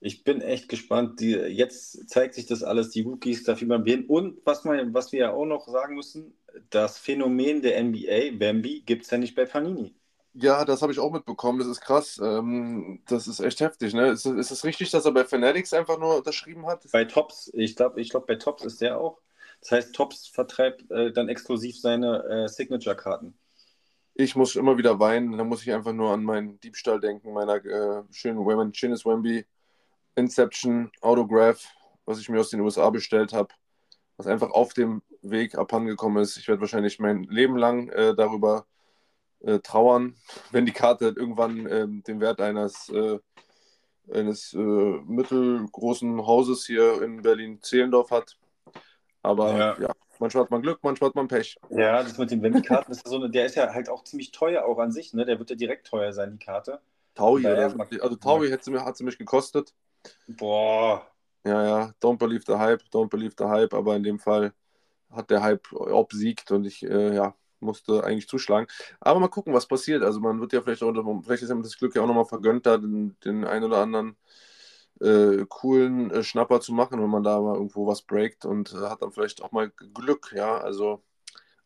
[0.00, 1.20] Ich bin echt gespannt.
[1.20, 4.06] Die, jetzt zeigt sich das alles, die Rookies, da viel man hin.
[4.06, 6.34] Und was, man, was wir ja auch noch sagen müssen,
[6.70, 9.94] das Phänomen der NBA, Bambi, gibt es ja nicht bei Panini.
[10.32, 11.58] Ja, das habe ich auch mitbekommen.
[11.58, 12.20] Das ist krass.
[12.22, 13.94] Ähm, das ist echt heftig.
[13.94, 14.08] Ne?
[14.10, 16.86] Ist, ist es richtig, dass er bei Fanatics einfach nur unterschrieben hat?
[16.92, 19.20] Bei Tops, ich glaube, ich glaub, bei Tops ist der auch.
[19.60, 23.34] Das heißt, Tops vertreibt äh, dann exklusiv seine äh, Signature-Karten.
[24.14, 25.38] Ich muss immer wieder weinen.
[25.38, 29.46] Da muss ich einfach nur an meinen Diebstahl denken, meiner äh, schönen Women Chinnis Wemby
[30.16, 31.64] Inception Autograph,
[32.04, 33.54] was ich mir aus den USA bestellt habe,
[34.16, 36.36] was einfach auf dem Weg abhandengekommen ist.
[36.36, 38.66] Ich werde wahrscheinlich mein Leben lang äh, darüber
[39.40, 40.16] äh, trauern,
[40.50, 43.18] wenn die Karte irgendwann ähm, den Wert eines, äh,
[44.12, 48.36] eines äh, mittelgroßen Hauses hier in Berlin-Zehlendorf hat.
[49.22, 49.76] Aber ja.
[49.80, 49.92] ja.
[50.20, 51.56] Manchmal hat man Glück, manchmal hat man Pech.
[51.70, 54.64] Ja, das mit den Wendy-Karten ist so eine, der ist ja halt auch ziemlich teuer
[54.64, 55.24] auch an sich, ne?
[55.24, 56.80] Der wird ja direkt teuer sein, die Karte.
[57.14, 58.52] Taui, oder, also Taui ja.
[58.52, 59.74] hat, sie, hat sie mich gekostet.
[60.28, 61.06] Boah.
[61.44, 64.52] Ja, ja, don't believe the hype, don't believe the hype, aber in dem Fall
[65.10, 68.66] hat der Hype obsiegt und ich, äh, ja, musste eigentlich zuschlagen.
[69.00, 70.02] Aber mal gucken, was passiert.
[70.02, 70.92] Also man wird ja vielleicht auch,
[71.22, 74.16] vielleicht ist ja das Glück ja auch nochmal vergönnt, da den, den einen oder anderen
[75.00, 78.88] äh, coolen äh, Schnapper zu machen, wenn man da mal irgendwo was breakt und äh,
[78.88, 80.58] hat dann vielleicht auch mal Glück, ja.
[80.58, 81.02] Also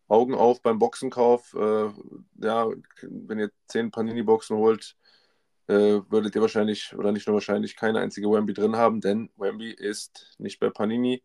[0.08, 1.54] Augen auf beim Boxenkauf.
[1.54, 1.90] Äh,
[2.42, 2.68] ja,
[3.02, 4.96] wenn ihr zehn Panini-Boxen holt,
[5.66, 9.70] äh, würdet ihr wahrscheinlich, oder nicht nur wahrscheinlich, keine einzige Wemby drin haben, denn Wemby
[9.72, 11.22] ist nicht bei Panini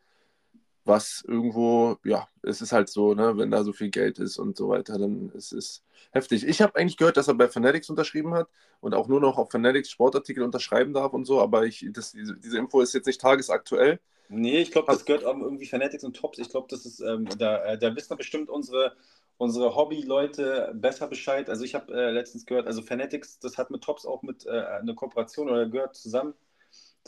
[0.85, 4.57] was irgendwo, ja, es ist halt so, ne, wenn da so viel Geld ist und
[4.57, 6.47] so weiter, dann ist es heftig.
[6.47, 8.49] Ich habe eigentlich gehört, dass er bei Fanatics unterschrieben hat
[8.79, 12.37] und auch nur noch auf Fanatics Sportartikel unterschreiben darf und so, aber ich, das, diese,
[12.37, 13.99] diese Info ist jetzt nicht tagesaktuell.
[14.29, 16.37] Nee, ich glaube, das gehört auch irgendwie Fanatics und Tops.
[16.37, 18.95] Ich glaube, das ist, ähm, da, äh, da wissen bestimmt unsere,
[19.37, 21.49] unsere Hobby-Leute besser Bescheid.
[21.49, 24.49] Also ich habe äh, letztens gehört, also Fanatics, das hat mit Tops auch mit äh,
[24.51, 26.35] eine Kooperation oder gehört zusammen.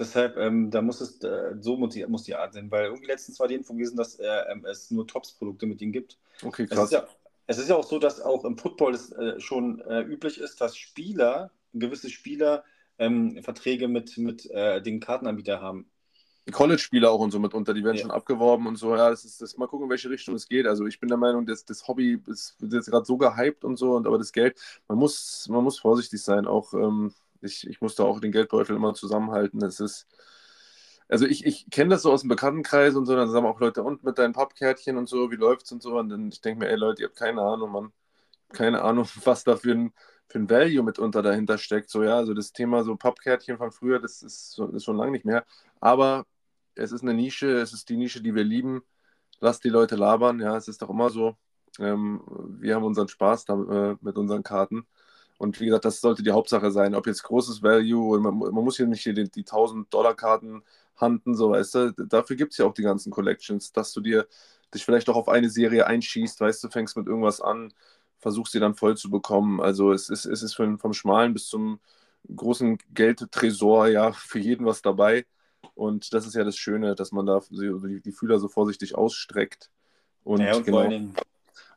[0.01, 3.05] Deshalb, ähm, da muss es, äh, so muss die, muss die Art sein, weil irgendwie
[3.05, 6.17] letztens war die Info gewesen, dass äh, ähm, es nur Tops-Produkte mit ihnen gibt.
[6.41, 6.79] Okay, krass.
[6.79, 7.07] Es ist, ja,
[7.45, 10.59] es ist ja auch so, dass auch im Football es äh, schon äh, üblich ist,
[10.59, 12.63] dass Spieler, gewisse Spieler,
[12.97, 15.91] ähm, Verträge mit, mit äh, den Kartenanbietern haben.
[16.51, 18.01] College-Spieler auch und so mitunter, die werden ja.
[18.01, 18.95] schon abgeworben und so.
[18.95, 20.65] Ja, das ist das, mal gucken, in welche Richtung es geht.
[20.65, 23.77] Also ich bin der Meinung, dass das Hobby ist, wird jetzt gerade so gehypt und
[23.77, 27.81] so, und aber das Geld, man muss, man muss vorsichtig sein, auch ähm, ich, ich
[27.81, 29.63] muss da auch den Geldbeutel immer zusammenhalten.
[29.63, 30.07] Es ist,
[31.07, 33.83] also ich, ich kenne das so aus dem Bekanntenkreis und so, dann sagen auch Leute,
[33.83, 35.97] und mit deinen Pappkärtchen und so, wie läuft's und so.
[35.99, 37.93] Und dann ich denke mir, ey Leute, ihr habt keine Ahnung, Mann.
[38.49, 39.93] Keine Ahnung, was da für ein,
[40.27, 41.89] für ein Value mitunter dahinter steckt.
[41.89, 45.11] So, ja, also das Thema so Pappkärtchen von früher, das ist, so, ist schon lange
[45.11, 45.45] nicht mehr.
[45.79, 46.25] Aber
[46.75, 48.81] es ist eine Nische, es ist die Nische, die wir lieben.
[49.39, 51.35] Lasst die Leute labern, ja, es ist doch immer so.
[51.79, 52.21] Ähm,
[52.59, 54.85] wir haben unseren Spaß da, äh, mit unseren Karten.
[55.41, 56.93] Und wie gesagt, das sollte die Hauptsache sein.
[56.93, 60.61] Ob jetzt großes Value, man, man muss hier nicht hier die, die 1000-Dollar-Karten
[60.97, 61.93] handen, so weißt du.
[61.93, 64.27] Dafür gibt es ja auch die ganzen Collections, dass du dir
[64.71, 67.73] dich vielleicht auch auf eine Serie einschießt, weißt du, fängst mit irgendwas an,
[68.19, 69.59] versuchst sie dann voll zu bekommen.
[69.61, 71.79] Also es ist, es ist vom, vom Schmalen bis zum
[72.35, 75.25] großen Geldtresor ja für jeden was dabei.
[75.73, 79.71] Und das ist ja das Schöne, dass man da die, die Fühler so vorsichtig ausstreckt.
[80.23, 81.15] Und, ja, und genau, vor allen Dingen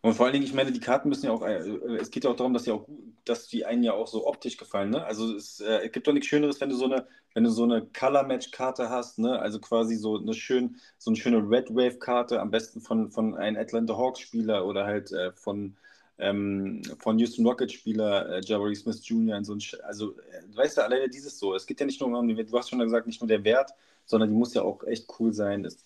[0.05, 1.61] und vor allen Dingen, ich meine, die Karten müssen ja auch, äh,
[1.99, 2.87] es geht ja auch darum, dass die auch,
[3.25, 5.03] dass die einen ja auch so optisch gefallen, ne?
[5.03, 7.07] Also es äh, gibt doch nichts Schöneres, wenn du so eine,
[7.51, 9.39] so eine Color-Match-Karte hast, ne?
[9.39, 13.57] Also quasi so eine schön, so eine schöne Red Wave-Karte, am besten von, von einem
[13.57, 15.75] Atlanta Hawks-Spieler oder halt äh, von,
[16.19, 19.43] ähm, von Houston Rockets-Spieler äh, Jabari Smith Jr.
[19.43, 22.59] So also, äh, weißt du, alleine dieses so, es geht ja nicht nur um, du
[22.59, 23.71] hast schon gesagt, nicht nur der Wert,
[24.05, 25.65] sondern die muss ja auch echt cool sein.
[25.65, 25.83] Es,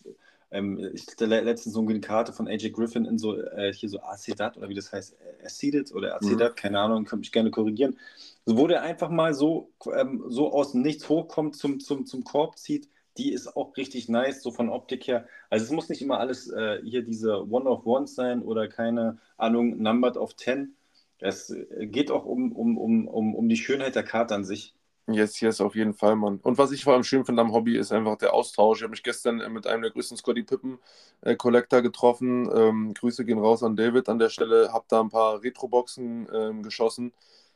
[0.51, 4.01] ähm, ich hatte letztens so eine Karte von AJ Griffin in so, äh, hier so
[4.01, 6.57] Acedat oder wie das heißt, Acedat oder Acedat, mhm.
[6.57, 7.99] keine Ahnung, könnte mich gerne korrigieren.
[8.47, 12.25] So, wo der einfach mal so, ähm, so aus dem Nichts hochkommt, zum, zum, zum
[12.25, 12.89] Korb zieht,
[13.19, 15.27] die ist auch richtig nice, so von Optik her.
[15.51, 20.17] Also es muss nicht immer alles äh, hier diese One-of-Ones sein oder keine Ahnung, Numbered
[20.17, 20.77] of Ten.
[21.19, 24.75] Es äh, geht auch um, um, um, um, um die Schönheit der Karte an sich.
[25.11, 26.39] Yes, yes, auf jeden Fall, Mann.
[26.43, 28.79] Und was ich vor allem schön finde am Hobby, ist einfach der Austausch.
[28.79, 30.79] Ich habe mich gestern äh, mit einem der größten Scotty Pippen
[31.23, 32.47] äh, Collector getroffen.
[32.55, 34.71] Ähm, Grüße gehen raus an David an der Stelle.
[34.71, 37.15] Habe da ein paar Retro-Boxen ähm, geschossen.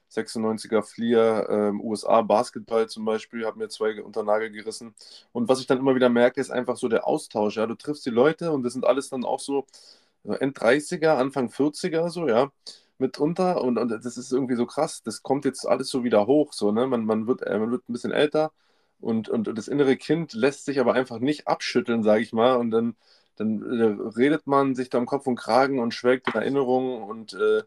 [0.08, 4.94] 96er Flier, ähm, USA Basketball zum Beispiel, habe mir zwei unter Nagel gerissen.
[5.32, 7.56] Und was ich dann immer wieder merke, ist einfach so der Austausch.
[7.56, 9.66] Ja, du triffst die Leute und das sind alles dann auch so
[10.24, 12.50] End-30er, Anfang 40er, so, ja
[13.02, 15.02] mitunter und, und das ist irgendwie so krass.
[15.02, 16.86] Das kommt jetzt alles so wieder hoch, so, ne?
[16.86, 18.52] Man, man, wird, äh, man wird ein bisschen älter
[19.00, 22.54] und, und, das innere Kind lässt sich aber einfach nicht abschütteln, sage ich mal.
[22.56, 22.96] Und dann,
[23.36, 27.34] dann äh, redet man sich da im Kopf und Kragen und schwelgt in Erinnerungen und
[27.34, 27.62] äh,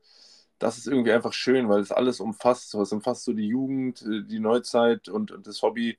[0.60, 2.72] das ist irgendwie einfach schön, weil es alles umfasst.
[2.72, 5.98] So, es umfasst so die Jugend, äh, die Neuzeit und, und das Hobby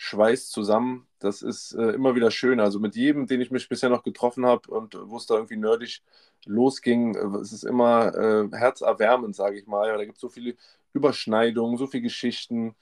[0.00, 1.06] schweißt zusammen.
[1.18, 2.58] Das ist äh, immer wieder schön.
[2.58, 5.58] Also mit jedem, den ich mich bisher noch getroffen habe und wo es da irgendwie
[5.58, 6.02] nerdig
[6.46, 9.88] losging, äh, es ist immer äh, herzerwärmend, sage ich mal.
[9.88, 10.54] Ja, da gibt es so viele
[10.94, 12.74] Überschneidungen, so viele Geschichten.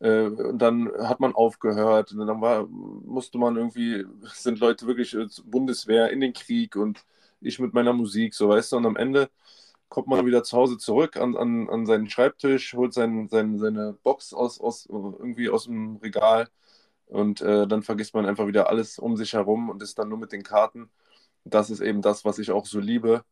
[0.00, 2.12] Äh, und dann hat man aufgehört.
[2.12, 7.04] Und dann war, musste man irgendwie, sind Leute wirklich äh, Bundeswehr in den Krieg und
[7.42, 8.76] ich mit meiner Musik, so weißt du.
[8.78, 9.28] Und am Ende
[9.92, 13.92] kommt man wieder zu Hause zurück an, an, an seinen Schreibtisch, holt sein, sein, seine
[13.92, 16.48] Box aus, aus, irgendwie aus dem Regal
[17.06, 20.16] und äh, dann vergisst man einfach wieder alles um sich herum und ist dann nur
[20.16, 20.88] mit den Karten.
[21.44, 23.22] Das ist eben das, was ich auch so liebe,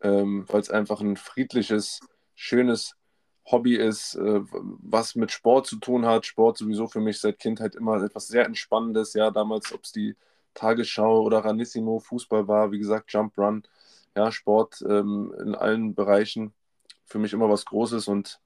[0.00, 2.00] ähm, weil es einfach ein friedliches,
[2.34, 2.96] schönes
[3.44, 6.24] Hobby ist, äh, was mit Sport zu tun hat.
[6.24, 9.12] Sport sowieso für mich seit Kindheit immer etwas sehr Entspannendes.
[9.12, 10.16] Ja, damals, ob es die
[10.54, 13.64] Tagesschau oder Ranissimo Fußball war, wie gesagt, Jump Run.
[14.16, 16.52] Ja, Sport ähm, in allen Bereichen
[17.04, 18.40] für mich immer was Großes und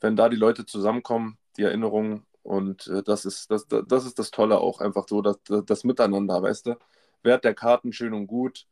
[0.00, 4.30] wenn da die Leute zusammenkommen, die Erinnerungen und äh, das, ist, das, das ist das
[4.30, 6.78] Tolle auch, einfach so, das, das Miteinander, weißt du?
[7.22, 8.66] Wert der Karten schön und gut,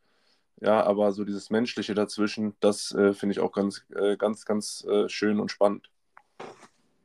[0.60, 4.84] ja, aber so dieses Menschliche dazwischen, das äh, finde ich auch ganz, äh, ganz, ganz
[4.88, 5.90] äh, schön und spannend.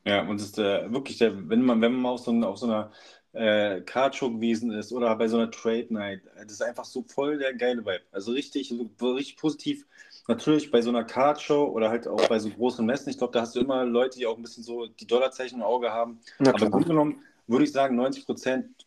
[0.05, 2.65] Ja, und es ist äh, wirklich, der, wenn man, wenn man auf so, auf so
[2.65, 2.91] einer
[3.33, 7.53] äh, gewesen ist oder bei so einer Trade Night, das ist einfach so voll der
[7.53, 8.01] geile Vibe.
[8.11, 9.85] Also richtig, richtig positiv
[10.27, 13.41] natürlich bei so einer Cardshow oder halt auch bei so großen Messen, ich glaube, da
[13.41, 16.19] hast du immer Leute, die auch ein bisschen so die Dollarzeichen im Auge haben.
[16.39, 18.82] Aber Grunde genommen würde ich sagen, 90 Prozent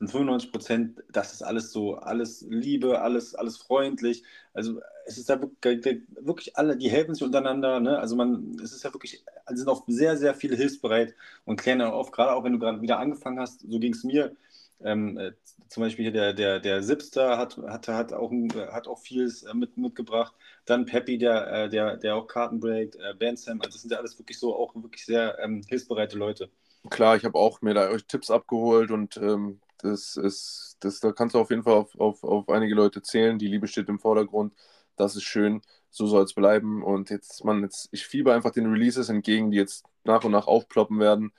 [0.00, 4.22] und 95 Prozent, das ist alles so, alles Liebe, alles, alles freundlich.
[4.54, 7.80] Also es ist da wirklich, alle, die helfen sich untereinander.
[7.80, 7.98] Ne?
[7.98, 11.80] Also man, es ist ja wirklich, also sind auch sehr, sehr viele hilfsbereit und klären
[11.80, 14.36] dann auf, gerade auch wenn du gerade wieder angefangen hast, so ging es mir.
[14.80, 15.32] Ähm, äh,
[15.68, 18.32] zum Beispiel hier der, der, der Sipster hat, hat, hat, auch,
[18.70, 20.34] hat auch vieles äh, mit, mitgebracht.
[20.66, 23.98] Dann Peppy, der, äh, der, der auch Karten breakt, äh, Bansam, also das sind ja
[23.98, 26.48] alles wirklich so auch wirklich sehr ähm, hilfsbereite Leute.
[26.90, 31.12] Klar, ich habe auch mir da euch Tipps abgeholt und ähm, das ist, das, da
[31.12, 33.38] kannst du auf jeden Fall auf, auf, auf einige Leute zählen.
[33.38, 34.54] Die Liebe steht im Vordergrund.
[34.96, 35.62] Das ist schön.
[35.90, 36.82] So soll es bleiben.
[36.82, 40.46] Und jetzt, man, jetzt, ich fiebe einfach den Releases entgegen, die jetzt nach und nach
[40.46, 41.32] aufploppen werden.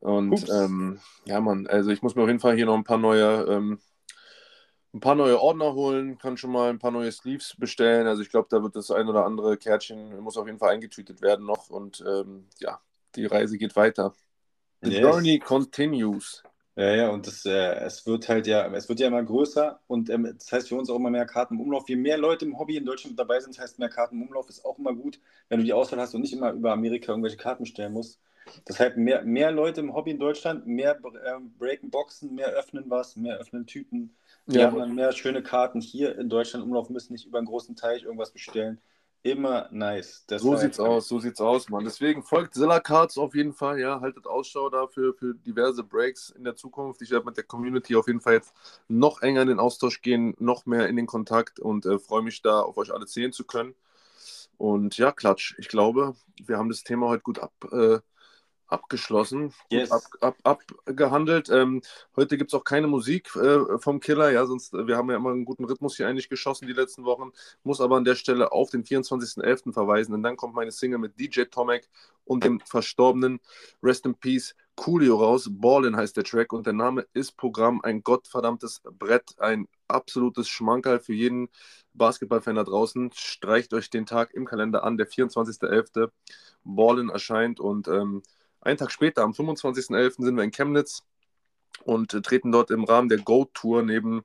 [0.00, 2.98] Und ähm, ja, Mann, also ich muss mir auf jeden Fall hier noch ein paar
[2.98, 3.80] neue, ähm,
[4.92, 8.06] ein paar neue Ordner holen, kann schon mal ein paar neue Sleeves bestellen.
[8.06, 11.22] Also ich glaube, da wird das ein oder andere Kärtchen, muss auf jeden Fall eingetütet
[11.22, 11.70] werden noch.
[11.70, 12.80] Und ähm, ja,
[13.16, 14.12] die Reise geht weiter.
[14.82, 15.00] The yes.
[15.00, 16.42] journey continues.
[16.76, 20.10] Ja, ja, und das, äh, es wird halt ja, es wird ja immer größer und
[20.10, 21.88] ähm, das heißt für uns auch immer mehr Karten im Umlauf.
[21.88, 24.64] Je mehr Leute im Hobby in Deutschland dabei sind, heißt mehr Karten im Umlauf, ist
[24.64, 27.64] auch immer gut, wenn du die Auswahl hast und nicht immer über Amerika irgendwelche Karten
[27.64, 28.20] stellen musst.
[28.68, 33.14] Deshalb mehr, mehr Leute im Hobby in Deutschland, mehr äh, breaken Boxen, mehr öffnen was,
[33.14, 34.16] mehr öffnen Tüten.
[34.46, 34.66] Die ja.
[34.66, 37.76] haben dann mehr schöne Karten hier in Deutschland im Umlauf, müssen nicht über einen großen
[37.76, 38.80] Teich irgendwas bestellen.
[39.24, 40.26] Immer nice.
[40.28, 41.82] Deshalb, so sieht's aus, so sieht's aus, Mann.
[41.82, 44.02] Deswegen folgt Zilla Cards auf jeden Fall, ja.
[44.02, 47.00] Haltet Ausschau dafür für diverse Breaks in der Zukunft.
[47.00, 48.52] Ich werde mit der Community auf jeden Fall jetzt
[48.86, 52.42] noch enger in den Austausch gehen, noch mehr in den Kontakt und äh, freue mich
[52.42, 53.74] da, auf euch alle sehen zu können.
[54.58, 55.54] Und ja, Klatsch.
[55.56, 56.14] Ich glaube,
[56.44, 58.00] wir haben das Thema heute gut ab, äh,
[58.74, 59.90] abgeschlossen, yes.
[59.92, 60.36] ab, ab,
[60.84, 61.48] abgehandelt.
[61.48, 61.80] Ähm,
[62.16, 65.16] heute gibt es auch keine Musik äh, vom Killer, ja, sonst, äh, wir haben ja
[65.16, 67.30] immer einen guten Rhythmus hier eigentlich geschossen die letzten Wochen,
[67.62, 69.72] muss aber an der Stelle auf den 24.11.
[69.72, 71.88] verweisen, denn dann kommt meine Single mit DJ Tomek
[72.24, 73.40] und dem verstorbenen
[73.82, 75.48] Rest in Peace Coolio raus.
[75.50, 80.98] Ballin heißt der Track und der Name ist Programm, ein gottverdammtes Brett, ein absolutes Schmankerl
[80.98, 81.48] für jeden
[81.92, 83.10] Basketballfan da draußen.
[83.14, 86.10] Streicht euch den Tag im Kalender an, der 24.11.
[86.64, 88.22] Ballin erscheint und ähm,
[88.64, 91.04] einen Tag später, am 25.11., sind wir in Chemnitz
[91.84, 94.22] und äh, treten dort im Rahmen der Go-Tour neben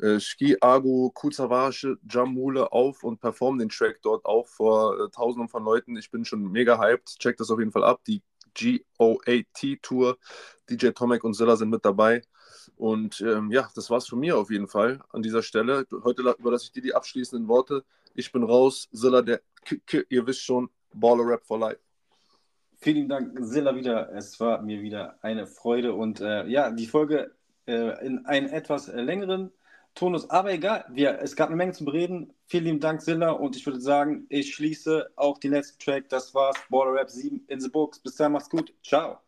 [0.00, 5.48] äh, Ski Agu, Kuzawasche, Jamule auf und performen den Track dort auch vor äh, Tausenden
[5.48, 5.96] von Leuten.
[5.96, 7.18] Ich bin schon mega hyped.
[7.18, 8.00] Checkt das auf jeden Fall ab.
[8.06, 8.22] Die
[8.54, 10.18] GOAT-Tour.
[10.70, 12.22] DJ Tomek und Zilla sind mit dabei.
[12.76, 15.86] Und ähm, ja, das war's von mir auf jeden Fall an dieser Stelle.
[16.04, 17.84] Heute überlasse ich dir die abschließenden Worte.
[18.14, 18.88] Ich bin raus.
[18.92, 21.87] Zilla, der K -K ihr wisst schon, Baller Rap for Life.
[22.80, 24.12] Vielen Dank, Silla, wieder.
[24.14, 27.32] Es war mir wieder eine Freude und äh, ja, die Folge
[27.66, 29.52] äh, in einen etwas längeren
[29.94, 32.32] Tonus, aber egal, wir, es gab eine Menge zu bereden.
[32.46, 36.08] Vielen lieben Dank, Silla, und ich würde sagen, ich schließe auch den letzten Track.
[36.08, 37.98] Das war's, Border Rap 7 in the Books.
[37.98, 38.72] Bis dann, macht's gut.
[38.84, 39.18] Ciao.